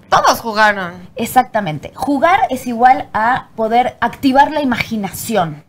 [0.08, 1.10] Todos jugaron.
[1.16, 1.92] Exactamente.
[1.96, 5.64] Jugar es igual a poder activar la imaginación,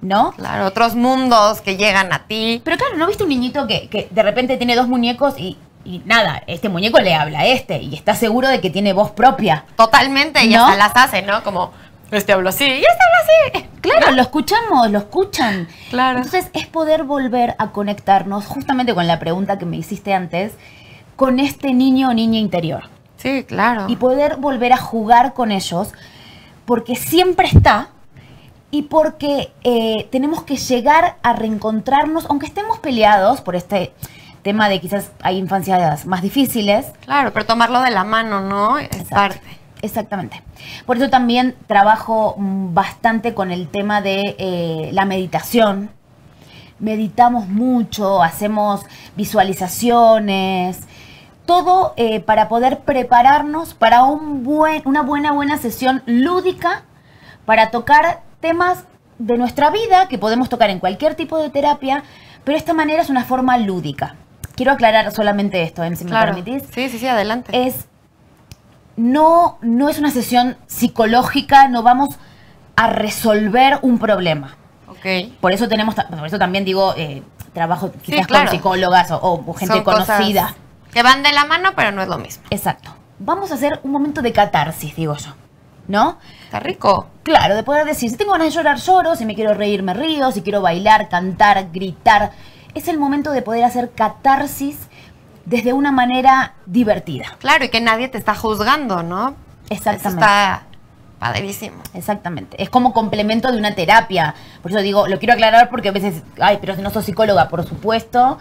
[0.00, 0.34] ¿no?
[0.36, 2.62] Claro, otros mundos que llegan a ti.
[2.64, 6.00] Pero claro, ¿no viste un niñito que, que de repente tiene dos muñecos y, y
[6.04, 9.64] nada, este muñeco le habla a este y está seguro de que tiene voz propia?
[9.74, 10.64] Totalmente, y ¿No?
[10.64, 11.42] hasta las hace, ¿no?
[11.42, 11.72] Como,
[12.16, 13.68] este hablo así, y este habla así.
[13.80, 15.66] Claro, lo escuchamos, lo escuchan.
[15.90, 16.18] Claro.
[16.18, 20.52] Entonces es poder volver a conectarnos justamente con la pregunta que me hiciste antes,
[21.16, 22.84] con este niño o niña interior.
[23.16, 23.86] Sí, claro.
[23.88, 25.92] Y poder volver a jugar con ellos,
[26.64, 27.88] porque siempre está
[28.70, 33.92] y porque eh, tenemos que llegar a reencontrarnos, aunque estemos peleados por este
[34.42, 38.78] tema de quizás hay infancias más difíciles, Claro, pero tomarlo de la mano, ¿no?
[38.78, 39.14] Es Exacto.
[39.14, 39.40] parte.
[39.82, 40.42] Exactamente.
[40.86, 45.90] Por eso también trabajo mm, bastante con el tema de eh, la meditación.
[46.78, 48.82] Meditamos mucho, hacemos
[49.16, 50.80] visualizaciones,
[51.46, 56.82] todo eh, para poder prepararnos para un buen, una buena, buena sesión lúdica
[57.44, 58.84] para tocar temas
[59.18, 62.02] de nuestra vida que podemos tocar en cualquier tipo de terapia,
[62.44, 64.16] pero esta manera es una forma lúdica.
[64.56, 66.34] Quiero aclarar solamente esto, Em, si Claro.
[66.34, 67.50] me permitís Sí, sí, sí, adelante.
[67.66, 67.86] es
[68.96, 72.16] no, no es una sesión psicológica, no vamos
[72.76, 74.56] a resolver un problema.
[74.88, 75.32] ok.
[75.40, 78.46] Por eso tenemos, por eso también digo, eh, trabajo quizás claro.
[78.46, 80.54] con psicólogas o, o gente Son conocida.
[80.92, 82.44] Que van de la mano, pero no es lo mismo.
[82.50, 82.94] Exacto.
[83.18, 85.32] Vamos a hacer un momento de catarsis, digo yo.
[85.88, 86.18] ¿No?
[86.44, 87.08] Está rico.
[87.22, 89.94] Claro, de poder decir, si tengo ganas de llorar, lloro, si me quiero reír, me
[89.94, 92.32] río, si quiero bailar, cantar, gritar.
[92.74, 94.88] Es el momento de poder hacer catarsis
[95.44, 97.26] desde una manera divertida.
[97.38, 99.34] Claro, y que nadie te está juzgando, ¿no?
[99.70, 100.08] Exactamente.
[100.08, 100.62] Eso está
[101.18, 101.82] padrísimo.
[101.94, 102.62] Exactamente.
[102.62, 104.34] Es como complemento de una terapia.
[104.60, 107.48] Por eso digo, lo quiero aclarar porque a veces, ay, pero si no sos psicóloga,
[107.48, 108.38] por supuesto.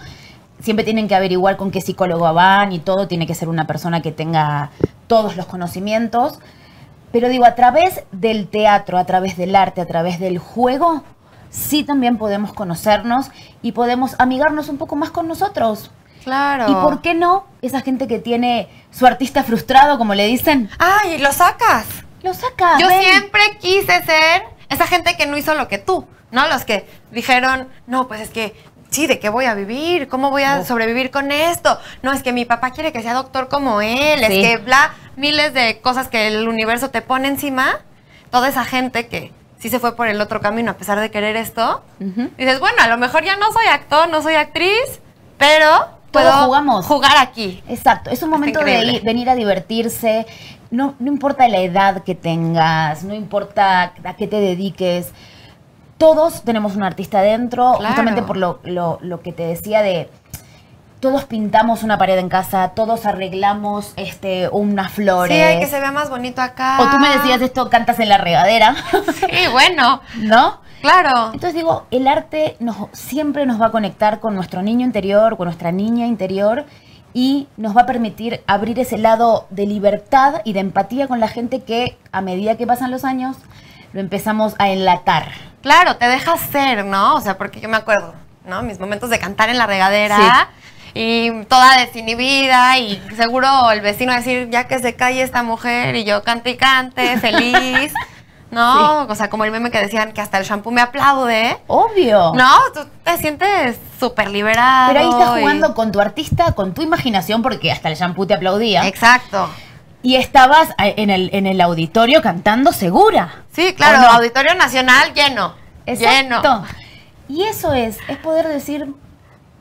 [0.60, 3.08] Siempre tienen que averiguar con qué psicólogo van y todo.
[3.08, 4.72] Tiene que ser una persona que tenga
[5.08, 6.40] todos los conocimientos.
[7.12, 11.04] Pero digo, a través del teatro, a través del arte, a través del juego,
[11.50, 13.30] sí también podemos conocernos
[13.62, 15.92] y podemos amigarnos un poco más con nosotros.
[16.24, 16.66] Claro.
[16.70, 20.70] ¿Y por qué no esa gente que tiene su artista frustrado, como le dicen?
[20.80, 21.86] ¡Ay, lo sacas!
[22.24, 22.78] Lo saca.
[22.80, 23.02] Yo ven.
[23.02, 26.48] siempre quise ser esa gente que no hizo lo que tú, ¿no?
[26.48, 28.56] Los que dijeron, no, pues es que,
[28.92, 30.08] sí, ¿de qué voy a vivir?
[30.08, 31.80] ¿Cómo voy a sobrevivir con esto?
[32.04, 34.26] No, es que mi papá quiere que sea doctor como él, Sí.
[34.26, 37.80] es que bla, miles de cosas que el universo te pone encima.
[38.30, 41.36] Toda esa gente que sí se fue por el otro camino a pesar de querer
[41.36, 41.84] esto.
[42.00, 45.02] Dices, bueno, a lo mejor ya no soy actor, no soy actriz,
[45.38, 46.86] pero Todos puedo jugamos.
[46.86, 47.64] jugar aquí.
[47.68, 50.26] Exacto, es un momento de ir- venir a divertirse.
[50.70, 55.12] No, no importa la edad que tengas, no importa a qué te dediques.
[55.98, 57.88] Todos tenemos un artista dentro, Claro.
[57.88, 60.10] justamente por lo, lo- lo que te decía de
[61.00, 65.36] todos pintamos una pared en casa, todos arreglamos este unas flores.
[65.36, 66.78] Sí, hay que se vea más bonito acá.
[66.80, 68.76] O tú me decías esto, cantas en la regadera,
[69.20, 70.60] Sí, bueno, ¿no?
[70.82, 71.32] Claro.
[71.34, 75.46] Entonces digo, el arte nos, siempre nos va a conectar con nuestro niño interior, con
[75.46, 76.66] nuestra niña interior
[77.14, 81.28] y nos va a permitir abrir ese lado de libertad y de empatía con la
[81.28, 83.38] gente que a medida que pasan los años
[83.94, 85.32] lo empezamos a enlatar.
[85.62, 87.16] Claro, te dejas ser, ¿no?
[87.16, 88.14] O sea, porque yo me acuerdo,
[88.46, 88.64] ¿no?
[88.64, 90.50] Mis momentos de cantar en la regadera
[90.94, 96.04] y toda desinhibida y seguro el vecino decir, ya que se calle esta mujer y
[96.04, 97.94] yo cante y cante, feliz,
[98.52, 99.04] ¿no?
[99.04, 101.58] O sea, como el meme que decían que hasta el shampoo me aplaude.
[101.68, 102.34] Obvio.
[102.36, 104.94] No, tú te sientes súper liberado.
[104.94, 108.28] Pero ahí estás y- jugando con tu artista, con tu imaginación, porque hasta el shampoo
[108.28, 108.88] te aplaudía.
[108.88, 109.50] Exacto.
[110.04, 113.44] Y estabas eh, en el, en el auditorio cantando segura.
[113.52, 114.08] Sí, claro, ¿O no?
[114.18, 115.54] Auditorio Nacional lleno.
[115.86, 116.42] Exacto.
[116.42, 116.66] Lleno.
[117.30, 118.94] Y eso es, es poder decir,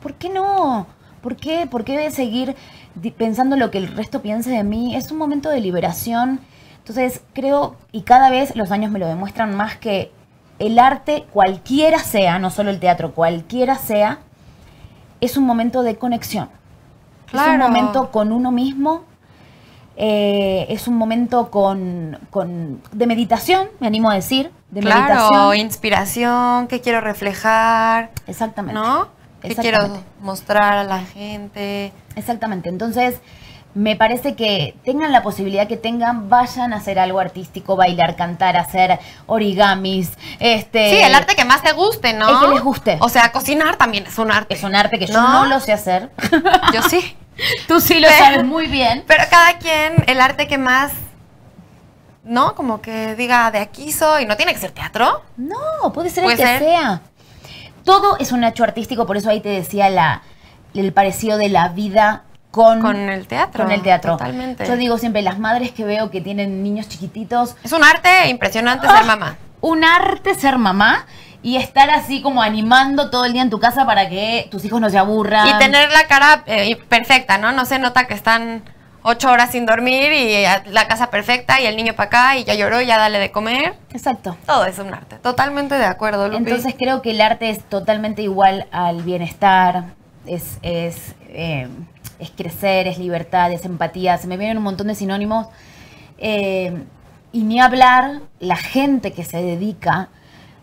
[0.01, 0.87] ¿por qué no?
[1.21, 1.67] ¿Por qué?
[1.67, 2.55] ¿Por qué seguir
[3.17, 4.95] pensando lo que el resto piense de mí?
[4.95, 6.41] Es un momento de liberación.
[6.81, 10.11] Entonces creo, y cada vez los años me lo demuestran más, que
[10.59, 14.19] el arte, cualquiera sea, no solo el teatro, cualquiera sea,
[15.21, 16.49] es un momento de conexión.
[17.27, 17.67] Es un Claro.
[17.67, 19.03] momento con uno mismo.
[19.97, 25.55] eh, es un momento con, con- de meditación, me animo a decir, de Claro, meditación.
[25.57, 28.79] inspiración, qué quiero reflejar, Exactamente.
[28.79, 29.09] ¿no?
[29.41, 29.79] ¿Qué quiero
[30.21, 31.91] mostrar a la gente?
[32.15, 32.69] Exactamente.
[32.69, 33.19] Entonces,
[33.73, 38.57] me parece que tengan la posibilidad que tengan, vayan a hacer algo artístico, bailar, cantar,
[38.57, 42.27] hacer origamis, este Sí, el arte que más te guste, ¿no?
[42.29, 42.97] El que les guste.
[42.99, 44.53] O sea, cocinar también es un arte.
[44.53, 45.43] es un arte que yo ¿No?
[45.43, 46.09] no lo sé hacer.
[46.73, 47.15] Yo sí.
[47.67, 49.03] Tú sí lo Pero- sabes muy bien.
[49.07, 50.91] Pero cada quien, el arte que más,
[52.23, 52.55] ¿no?
[52.55, 54.25] Como que diga, de aquí soy.
[54.25, 55.23] No tiene que ser teatro.
[55.37, 56.59] No, puede ser Puede el que ser.
[56.59, 57.01] sea.
[57.83, 60.21] Todo es un hecho artístico, por eso ahí te decía la,
[60.75, 63.63] el parecido de la vida con, Con el teatro.
[63.63, 64.11] con el teatro.
[64.13, 64.65] Totalmente.
[64.67, 68.87] Yo digo siempre, las madres que veo que tienen niños chiquititos, Es un arte impresionante
[68.89, 68.97] ¡Ah!
[68.97, 69.37] ser mamá.
[69.61, 71.05] un arte ser mamá
[71.43, 74.79] y estar así como animando todo el día en tu casa para que tus hijos
[74.81, 75.47] no se aburran.
[75.47, 77.51] Y tener la cara eh, perfecta, ¿no?
[77.51, 78.63] No se nota que están
[79.03, 82.53] ocho horas sin dormir y la casa perfecta y el niño para acá y ya
[82.53, 83.73] lloró y ya dale de comer.
[83.93, 84.35] Exacto.
[84.45, 85.15] Todo es un arte.
[85.17, 86.37] Totalmente de acuerdo, Lupi.
[86.43, 89.85] Entonces creo que el arte es totalmente igual al bienestar,
[90.27, 91.67] es, es, eh,
[92.21, 94.17] es crecer, es libertad, es empatía.
[94.17, 95.47] Se me vienen un montón de sinónimos.
[96.17, 96.83] Eh,
[97.33, 100.09] y ni hablar la gente que se dedica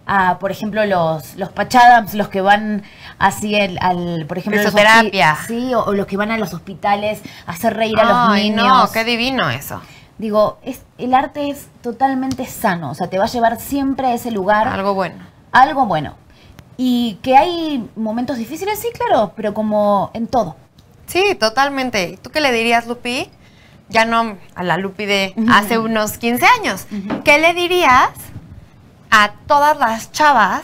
[0.07, 2.83] a, por ejemplo, los, los pachadams, los que van
[3.19, 5.11] así el- al, por ejemplo, hospi-
[5.47, 8.67] Sí, o, o los que van a los hospitales a hacer reír a los niños.
[8.67, 9.81] no, qué divino eso.
[10.19, 14.15] Digo, es, el arte es totalmente sano, o sea, te va a llevar siempre a
[14.15, 15.25] ese lugar Algo bueno.
[15.53, 16.15] algo bueno.
[16.77, 20.57] Y que hay momentos difíciles, sí, claro, pero como en todo.
[21.09, 22.11] Sí, totalmente.
[22.11, 23.29] ¿Y tú qué le dirías, Lupi?
[23.89, 26.87] Ya no a la Lupi de hace unos 15 años.
[27.25, 28.11] ¿Qué le dirías
[29.11, 30.63] a todas las chavas,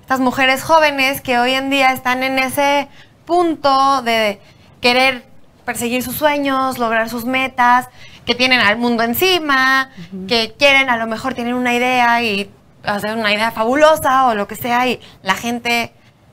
[0.00, 2.88] estas mujeres jóvenes que hoy en día están en ese
[3.24, 4.40] punto de
[4.80, 5.24] querer
[5.64, 7.88] perseguir sus sueños, lograr sus metas,
[8.26, 9.90] que tienen al mundo encima,
[10.26, 12.50] que quieren a lo mejor tienen una idea y
[12.84, 15.92] hacer una idea fabulosa o lo que sea y la gente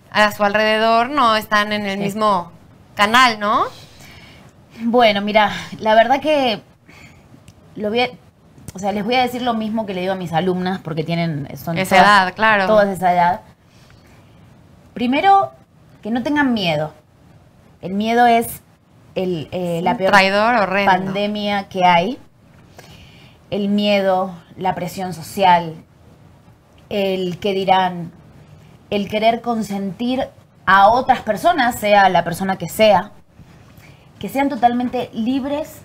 [0.10, 2.04] a su alrededor no están en el Sí.
[2.04, 2.52] mismo
[2.96, 3.66] canal, ¿no?
[4.82, 6.62] Bueno, mira, la verdad que
[7.76, 8.10] lo voy a-
[8.74, 11.04] o sea, les voy a decir lo mismo que le digo a mis alumnas porque
[11.04, 12.68] tienen son Esa todas- edad, claro.
[12.68, 13.42] Todas esa edad.
[14.94, 15.52] Primero,
[16.02, 16.94] que no tengan miedo.
[17.82, 18.62] El miedo es
[19.16, 20.12] el, eh, la peor
[20.86, 22.18] pandemia que hay.
[23.52, 25.76] El miedo, la presión social,
[26.90, 28.12] el que dirán,
[28.90, 30.28] el querer consentir
[30.66, 33.12] a otras personas, sea la persona que sea,
[34.20, 35.82] que sean totalmente libres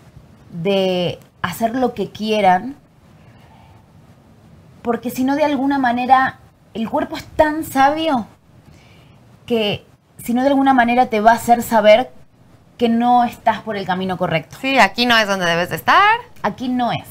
[0.50, 2.76] de hacer lo que quieran,
[4.82, 6.38] porque si no de alguna manera
[6.74, 8.26] el cuerpo es tan sabio
[9.46, 9.84] que
[10.18, 12.10] si no de alguna manera te va a hacer saber
[12.78, 14.56] que no estás por el camino correcto.
[14.60, 16.18] Sí, aquí no es donde debes de estar.
[16.42, 17.06] Aquí no es.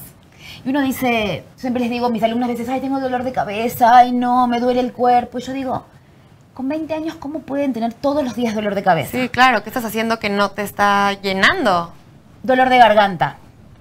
[0.66, 3.32] Y uno dice, siempre les digo a mis alumnos a veces, ay, tengo dolor de
[3.32, 5.40] cabeza, ay, no, me duele el cuerpo.
[5.40, 5.86] Y yo digo,
[6.60, 9.12] con 20 años, ¿cómo pueden tener todos los días dolor de cabeza?
[9.12, 11.94] Sí, claro, ¿qué estás haciendo que no te está llenando?
[12.44, 13.38] Dolor de garganta,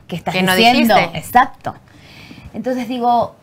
[0.06, 0.94] que estás Que no diciendo.
[0.94, 1.18] dijiste.
[1.18, 1.74] Exacto.
[2.54, 3.34] Entonces digo,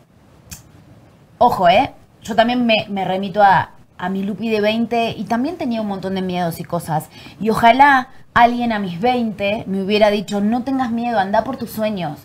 [1.36, 1.92] ojo, ¿eh?
[2.22, 5.88] Yo también me, me remito a, a mi Lupi de 20 y también tenía un
[5.88, 7.10] montón de miedos y cosas.
[7.38, 11.72] Y ojalá alguien a mis 20 me hubiera dicho, no tengas miedo, anda por tus
[11.72, 12.20] sueños.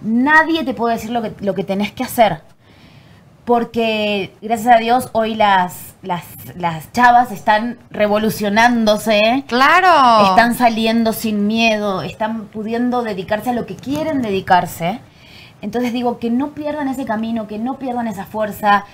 [0.00, 2.40] Nadie te puede decir lo que, lo que tenés que hacer.
[3.44, 6.24] Porque gracias a Dios hoy las, las,
[6.56, 9.44] las chavas están revolucionándose.
[9.46, 10.28] Claro.
[10.30, 15.00] Están saliendo sin miedo, están pudiendo dedicarse a lo que quieren dedicarse.
[15.62, 18.84] Entonces digo que no pierdan ese camino, que no pierdan esa fuerza,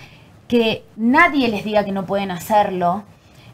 [0.47, 3.05] que nadie les diga que no pueden hacerlo.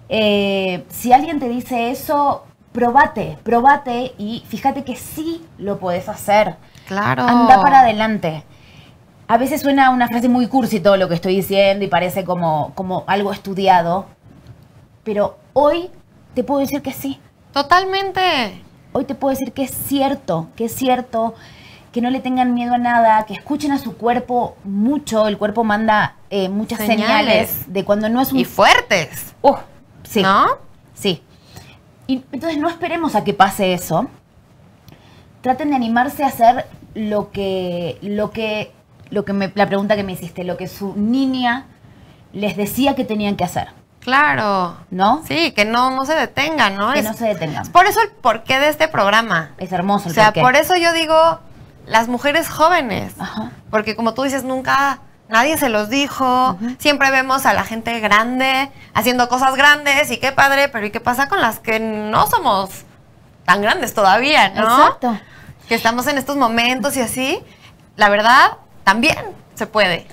[0.08, 6.56] Eh, si alguien te dice eso, probate, probate y fíjate que sí lo puedes hacer.
[6.86, 7.22] Claro.
[7.22, 8.44] Anda para adelante.
[9.28, 12.72] A veces suena una frase muy cursi todo lo que estoy diciendo y parece como,
[12.74, 14.06] como algo estudiado,
[15.02, 15.90] pero hoy
[16.34, 17.18] te puedo decir que sí.
[17.52, 18.62] Totalmente.
[18.92, 21.34] Hoy te puedo decir que es cierto, que es cierto,
[21.92, 25.26] que no le tengan miedo a nada, que escuchen a su cuerpo mucho.
[25.26, 27.48] El cuerpo manda eh, muchas Señales.
[27.48, 27.72] señales.
[27.72, 28.38] de cuando no es un...
[28.38, 29.34] Y fuertes.
[29.42, 29.54] Uh,
[30.04, 30.46] sí, ¿No?
[30.94, 31.22] sí.
[32.06, 34.06] Y entonces no esperemos a que pase eso.
[35.40, 38.72] Traten de animarse a hacer lo que, lo que,
[39.10, 41.66] lo que me, la pregunta que me hiciste, lo que su niña
[42.32, 43.68] les decía que tenían que hacer,
[44.00, 44.76] Claro.
[44.90, 45.22] ¿no?
[45.26, 46.92] Sí, que no, no se detengan, ¿no?
[46.92, 47.66] Que Es- no se detengan.
[47.72, 49.50] Por eso el porqué de este programa.
[49.58, 50.40] Es hermoso O el sea, porqué.
[50.42, 51.40] por eso yo digo
[51.86, 53.14] las mujeres jóvenes.
[53.18, 53.50] Ajá.
[53.70, 56.56] Porque como tú dices, nunca nadie se los dijo.
[56.78, 61.00] Siempre vemos a la gente grande haciendo cosas grandes y qué padre, pero ¿y qué
[61.00, 62.84] pasa con las que no somos
[63.44, 64.62] tan grandes todavía, no?
[64.84, 65.18] Exacto.
[65.68, 67.40] Que estamos en estos momentos y así.
[67.96, 68.52] La verdad,
[68.86, 69.16] también
[69.56, 70.06] se puede.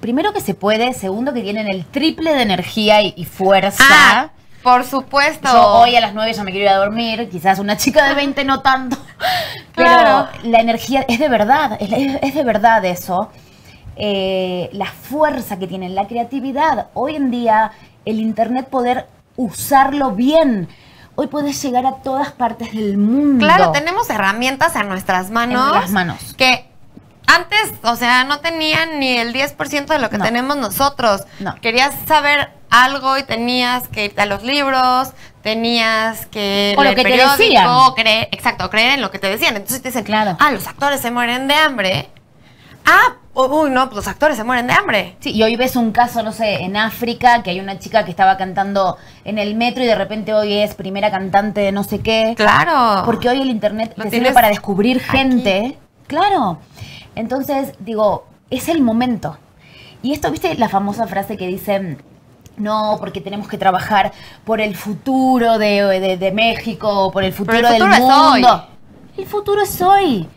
[0.00, 3.82] Primero que se puede, segundo que tienen el triple de energía y, y fuerza.
[3.88, 4.28] Ah,
[4.62, 5.48] por supuesto.
[5.50, 8.14] Yo hoy a las 9 ya me quiero ir a dormir, quizás una chica de
[8.14, 8.98] 20 no tanto.
[9.74, 10.28] Pero Claro.
[10.42, 13.30] la energía es de verdad, es, de verdad eso.
[13.96, 16.88] Eh, la fuerza que tienen, la creatividad.
[16.92, 17.72] Hoy en día
[18.04, 20.68] el Internet poder usarlo bien.
[21.14, 23.42] Hoy puedes llegar a todas partes del mundo.
[23.46, 25.68] Claro, tenemos herramientas en nuestras manos.
[25.74, 26.34] En las manos.
[26.36, 26.68] Que
[27.26, 30.24] antes, o sea, no tenían ni el 10% de lo que No.
[30.24, 31.22] tenemos nosotros.
[31.40, 31.54] No.
[31.60, 35.12] Querías saber algo y tenías que irte a los libros,
[35.42, 37.68] tenías que O lo que te decían.
[37.96, 39.56] creer, exacto, creer en lo que te decían.
[39.56, 40.36] Entonces te dicen, Claro.
[40.40, 42.08] ah, los actores se mueren de hambre.
[42.86, 45.16] Ah, uy, no, pues los actores se mueren de hambre.
[45.20, 48.10] Sí, y hoy ves un caso, no sé, en África, que hay una chica que
[48.10, 52.00] estaba cantando en el metro y de repente hoy es primera cantante de no sé
[52.00, 52.34] qué.
[52.36, 53.02] Claro.
[53.06, 55.16] Porque hoy el internet Lo te sirve para descubrir aquí.
[55.16, 55.78] gente.
[56.06, 56.58] Claro.
[57.14, 59.36] Entonces, digo, es el momento.
[60.02, 62.02] Y esto, ¿viste la famosa frase que dicen,
[62.56, 64.12] no, porque tenemos que trabajar
[64.44, 68.40] por el futuro de, de- de México, por el futuro, el futuro del es hoy.
[68.42, 68.66] mundo?
[69.16, 70.28] El futuro es hoy.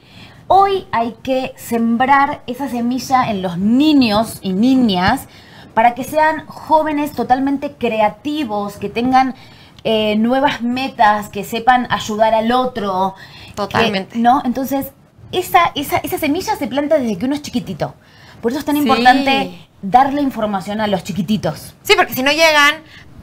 [0.48, 5.28] Hoy hay que sembrar esa semilla en los niños y niñas
[5.74, 9.36] para que sean jóvenes totalmente creativos, que tengan
[9.84, 13.14] eh, nuevas metas, que sepan ayudar al otro.
[13.56, 14.14] Totalmente.
[14.14, 14.42] que- ¿No?
[14.46, 14.92] Entonces,
[15.32, 17.94] esa, esa, esa semilla se planta desde que uno es chiquitito.
[18.42, 18.82] Por eso es tan Sí.
[18.82, 21.74] importante darle información a los chiquititos.
[21.84, 22.76] Sí, porque si no llegan,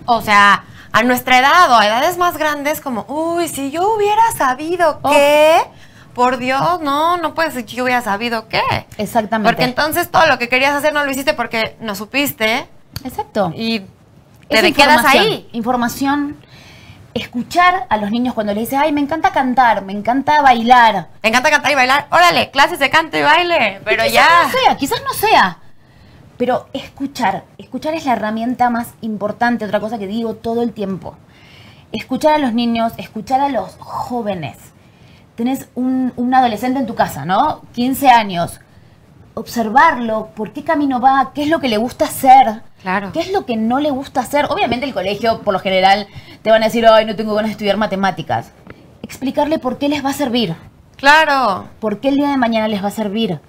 [0.07, 4.23] o sea, a nuestra edad o a edades más grandes, como, uy, si yo hubiera
[4.37, 5.11] sabido Oh.
[5.11, 5.57] qué,
[6.15, 8.63] por Dios, no, no puedes decir que yo hubiera sabido qué.
[8.99, 9.51] Exactamente.
[9.51, 12.69] Porque entonces todo lo que querías hacer no lo hiciste porque no supiste
[13.05, 13.53] Exacto.
[13.57, 13.81] y
[14.49, 15.49] te de- quedas ahí.
[15.53, 16.37] Información.
[17.15, 21.09] Escuchar a los niños cuando les dice, ay, me encanta cantar, me encanta bailar.
[21.23, 22.09] Me encanta cantar y bailar.
[22.11, 23.81] Órale, clases de canto y baile.
[23.85, 24.43] Pero quizás ya.
[24.43, 25.59] no sea, quizás no sea.
[26.37, 31.17] Pero escuchar, escuchar es la herramienta más importante, otra cosa que digo todo el tiempo.
[31.93, 34.57] Escuchar a los niños, escuchar a los jóvenes.
[35.37, 37.63] Tenés un, un adolescente en tu casa, ¿no?
[37.75, 38.61] 15 años.
[39.35, 42.63] Observarlo, por qué camino va, qué es lo que le gusta hacer.
[42.83, 43.11] Claro.
[43.13, 44.47] ¿Qué es lo que no le gusta hacer?
[44.51, 46.07] Obviamente el colegio, por lo general,
[46.43, 48.53] te van a decir, ay, no tengo ganas de estudiar matemáticas.
[49.03, 50.55] Explicarle por qué les va a servir.
[50.97, 51.69] Claro.
[51.81, 53.41] ¿Por qué el día de mañana les va a servir?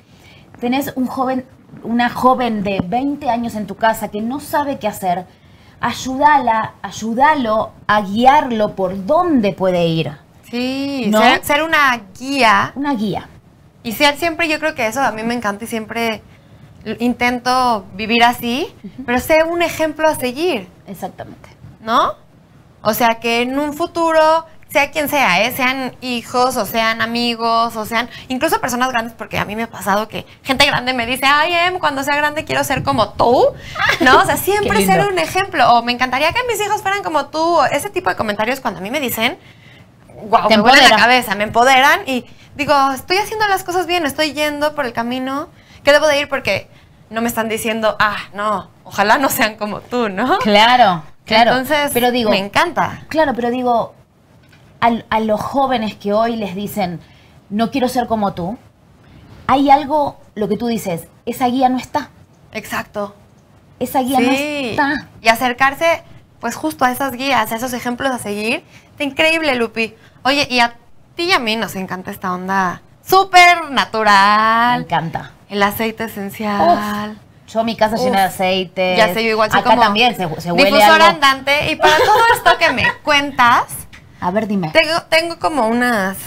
[0.60, 1.46] Tenés un joven,
[1.84, 5.26] una joven de 20 años en tu casa que no sabe qué hacer.
[5.82, 10.12] Ayúdala, ayúdalo a guiarlo por dónde puede ir.
[10.50, 11.22] Sí, ¿No?
[11.22, 12.72] ser, ser una guía.
[12.76, 13.30] Una guía.
[13.86, 16.24] Y ser siempre, yo creo que eso a mí me encanta y siempre
[17.00, 18.68] intento vivir así,
[19.06, 21.50] pero sé un ejemplo a seguir, Exactamente.
[21.82, 22.16] ¿no?
[22.82, 25.54] O sea, que en un futuro, sea quien sea, ¿eh?
[25.56, 29.70] sean hijos o sean amigos o sean incluso personas grandes, porque a mí me ha
[29.70, 33.54] pasado que gente grande me dice, ay, Em, cuando sea grande quiero ser como tú,
[34.02, 34.20] ¿no?
[34.20, 35.74] O sea, siempre ser un ejemplo.
[35.74, 37.40] O me encantaría que mis hijos fueran como tú.
[37.40, 39.38] o Ese tipo de comentarios cuando a mí me dicen,
[40.28, 42.26] wow, Te me vuelan la cabeza, me empoderan y
[42.56, 45.50] digo, estoy haciendo las cosas bien, estoy yendo por el camino
[45.84, 46.70] que debo de ir porque
[47.10, 50.40] no me están diciendo, ah, no, ojalá no sean como tú, ¿no?
[50.40, 51.52] Claro, claro.
[51.52, 53.04] Entonces, pero digo, me encanta.
[53.10, 53.94] Claro, pero digo,
[54.80, 57.00] al- a, los jóvenes que hoy les dicen,
[57.50, 58.58] no quiero ser como tú,
[59.48, 62.10] hay algo, lo que tú dices, esa guía no está.
[62.52, 63.16] Exacto.
[63.80, 65.08] Esa guía no está.
[65.22, 66.02] Y acercarse,
[66.40, 68.64] pues justo a esas guías, a esos ejemplos a seguir.
[68.92, 69.94] Está increíble, Lupi.
[70.24, 70.76] Oye, y a
[71.16, 74.82] ti y a mí nos encanta esta onda súper Me natural.
[74.82, 75.32] encanta.
[75.50, 77.12] El aceite esencial.
[77.12, 78.02] Uf, yo mi casa Uf.
[78.04, 78.96] llena de aceite.
[78.98, 81.06] Ya sé, yo igual soy Acá como también se, se huele difusor algo.
[81.16, 81.72] andante.
[81.72, 83.66] Y para todo esto que me cuentas,
[84.20, 84.70] A ver, dime.
[84.72, 86.18] tengo, tengo como unas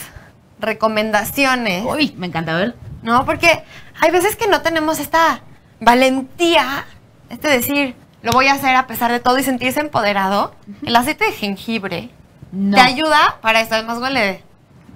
[0.60, 1.84] recomendaciones.
[1.84, 2.74] Uy, me encanta, ver.
[3.02, 3.24] ¿no?
[3.24, 3.64] Porque
[4.00, 5.40] hay veces que no tenemos esta
[5.80, 6.84] valentía,
[7.30, 10.54] este decir, lo voy a hacer a pesar de todo y sentirse empoderado.
[10.84, 12.10] El aceite de jengibre
[12.52, 12.76] No.
[12.76, 14.42] te ayuda para esto, además huele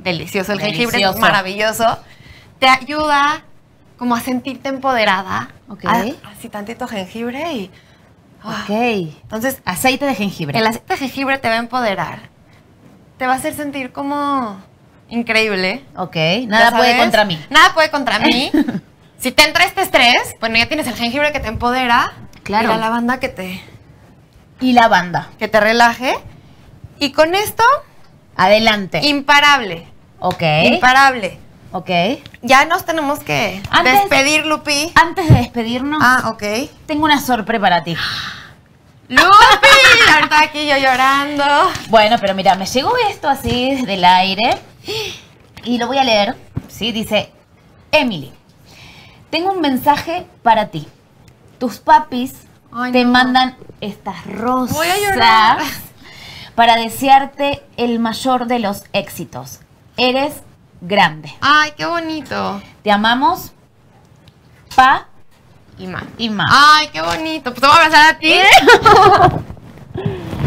[0.02, 1.98] delicioso el jengibre, es maravilloso.
[2.58, 3.42] Te ayuda
[3.96, 5.50] como a sentirte empoderada.
[5.68, 5.84] Ok.
[5.86, 6.04] Ah,
[6.36, 7.70] Así tantito jengibre y...
[8.42, 8.62] ah.
[8.64, 8.70] Ok.
[8.70, 10.58] Entonces, Aceite de jengibre.
[10.58, 12.30] el aceite de jengibre te va a empoderar.
[13.18, 14.60] Te va a hacer sentir como
[15.08, 15.84] increíble.
[15.96, 16.14] Ok.
[16.14, 17.38] ¿Ya Nada puede contra mí.
[17.50, 18.50] Nada puede contra mí.
[19.18, 22.12] si te entra este estrés, bueno, ya tienes el jengibre que te empodera.
[22.42, 22.64] Claro.
[22.64, 23.60] Y la lavanda que te,
[24.60, 25.28] Y la banda.
[25.38, 26.14] que te relaje.
[26.98, 27.62] Y con esto,
[28.36, 29.00] Adelante.
[29.06, 29.86] imparable.
[30.22, 30.42] Ok.
[30.64, 31.38] Imparable.
[31.72, 31.90] Ok.
[32.42, 34.92] Ya nos tenemos que Antes- despedir, Lupi.
[34.94, 36.42] Antes de despedirnos, Ah, ok.
[36.86, 37.96] tengo una sorpresa para ti.
[39.08, 39.22] Lupi,
[40.14, 41.44] ahorita aquí yo llorando.
[41.88, 44.58] Bueno, pero mira, me llegó esto así del aire
[45.64, 46.36] y lo voy a leer.
[46.68, 47.30] Sí, dice,
[47.90, 48.32] Emily,
[49.30, 50.86] tengo un mensaje para ti.
[51.58, 52.32] Tus papis
[52.72, 53.12] Ay, te no.
[53.12, 55.58] mandan estas rosas Voy a llorar.
[56.54, 59.60] para desearte el mayor de los éxitos.
[59.96, 60.42] Eres
[60.80, 61.32] grande.
[61.40, 62.60] Ay, qué bonito.
[62.82, 63.52] Te amamos,
[64.74, 65.06] pa
[65.78, 66.04] Y más.
[66.18, 66.44] y ma.
[66.50, 67.50] Ay, qué bonito.
[67.52, 68.34] Pues te voy a abrazar a ti.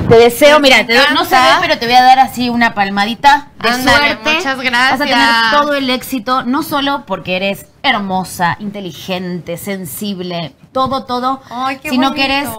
[0.10, 1.62] Te deseo, Me mira, te doy- no se ve, encanta.
[1.62, 4.34] pero te voy a dar así una palmadita de Ándale, suerte.
[4.36, 5.00] muchas Vas a gracias.
[5.00, 11.90] tener todo el éxito, no solo porque eres hermosa, inteligente, sensible, todo, todo, Ay, qué
[11.90, 12.50] sino que eres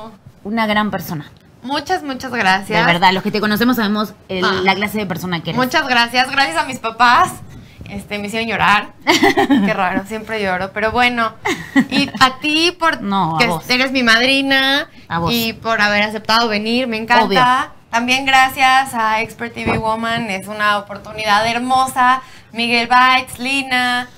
[0.42, 1.30] una gran persona.
[1.66, 2.78] Muchas, muchas gracias.
[2.86, 4.60] De verdad, los que te conocemos sabemos el- Ah.
[4.62, 5.62] la clase de persona que eres.
[5.62, 6.30] Muchas gracias.
[6.30, 7.32] Gracias a mis papás.
[7.88, 8.94] Este, me hicieron llorar.
[9.04, 10.72] Qué raro, siempre lloro.
[10.72, 11.34] Pero bueno.
[11.90, 13.68] Y a ti por No, que vos.
[13.70, 14.88] eres mi madrina.
[15.08, 15.32] A vos.
[15.32, 16.86] Y por haber aceptado venir.
[16.88, 17.24] Me encanta.
[17.24, 17.44] Obvio.
[17.90, 20.30] También gracias a Expert TV Woman.
[20.30, 22.22] Es una oportunidad hermosa.
[22.52, 24.08] Miguel Bites, Lina,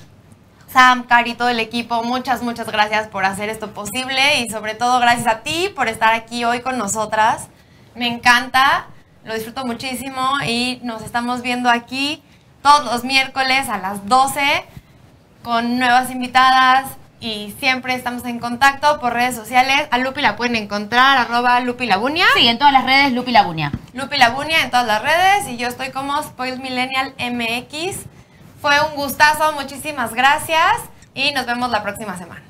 [0.70, 5.00] Sam, Cari, todo el equipo, muchas, muchas gracias por hacer esto posible y sobre todo
[5.00, 7.48] gracias a ti por estar aquí hoy con nosotras.
[7.94, 8.86] Me encanta,
[9.24, 12.22] lo disfruto muchísimo y nos estamos viendo aquí
[12.62, 14.64] todos los miércoles a las 12
[15.42, 16.84] con nuevas invitadas
[17.20, 19.88] y siempre estamos en contacto por redes sociales.
[19.90, 22.26] A Lupi la pueden encontrar, arroba Lupi Labunia.
[22.36, 23.72] Sí, en todas las redes, Lupi Lagunia.
[23.94, 28.17] Lupi Labunia en todas las redes y yo estoy como Spoiled Millennial MX.
[28.61, 30.78] Fue un gustazo, muchísimas gracias
[31.14, 32.42] y nos vemos la próxima semana.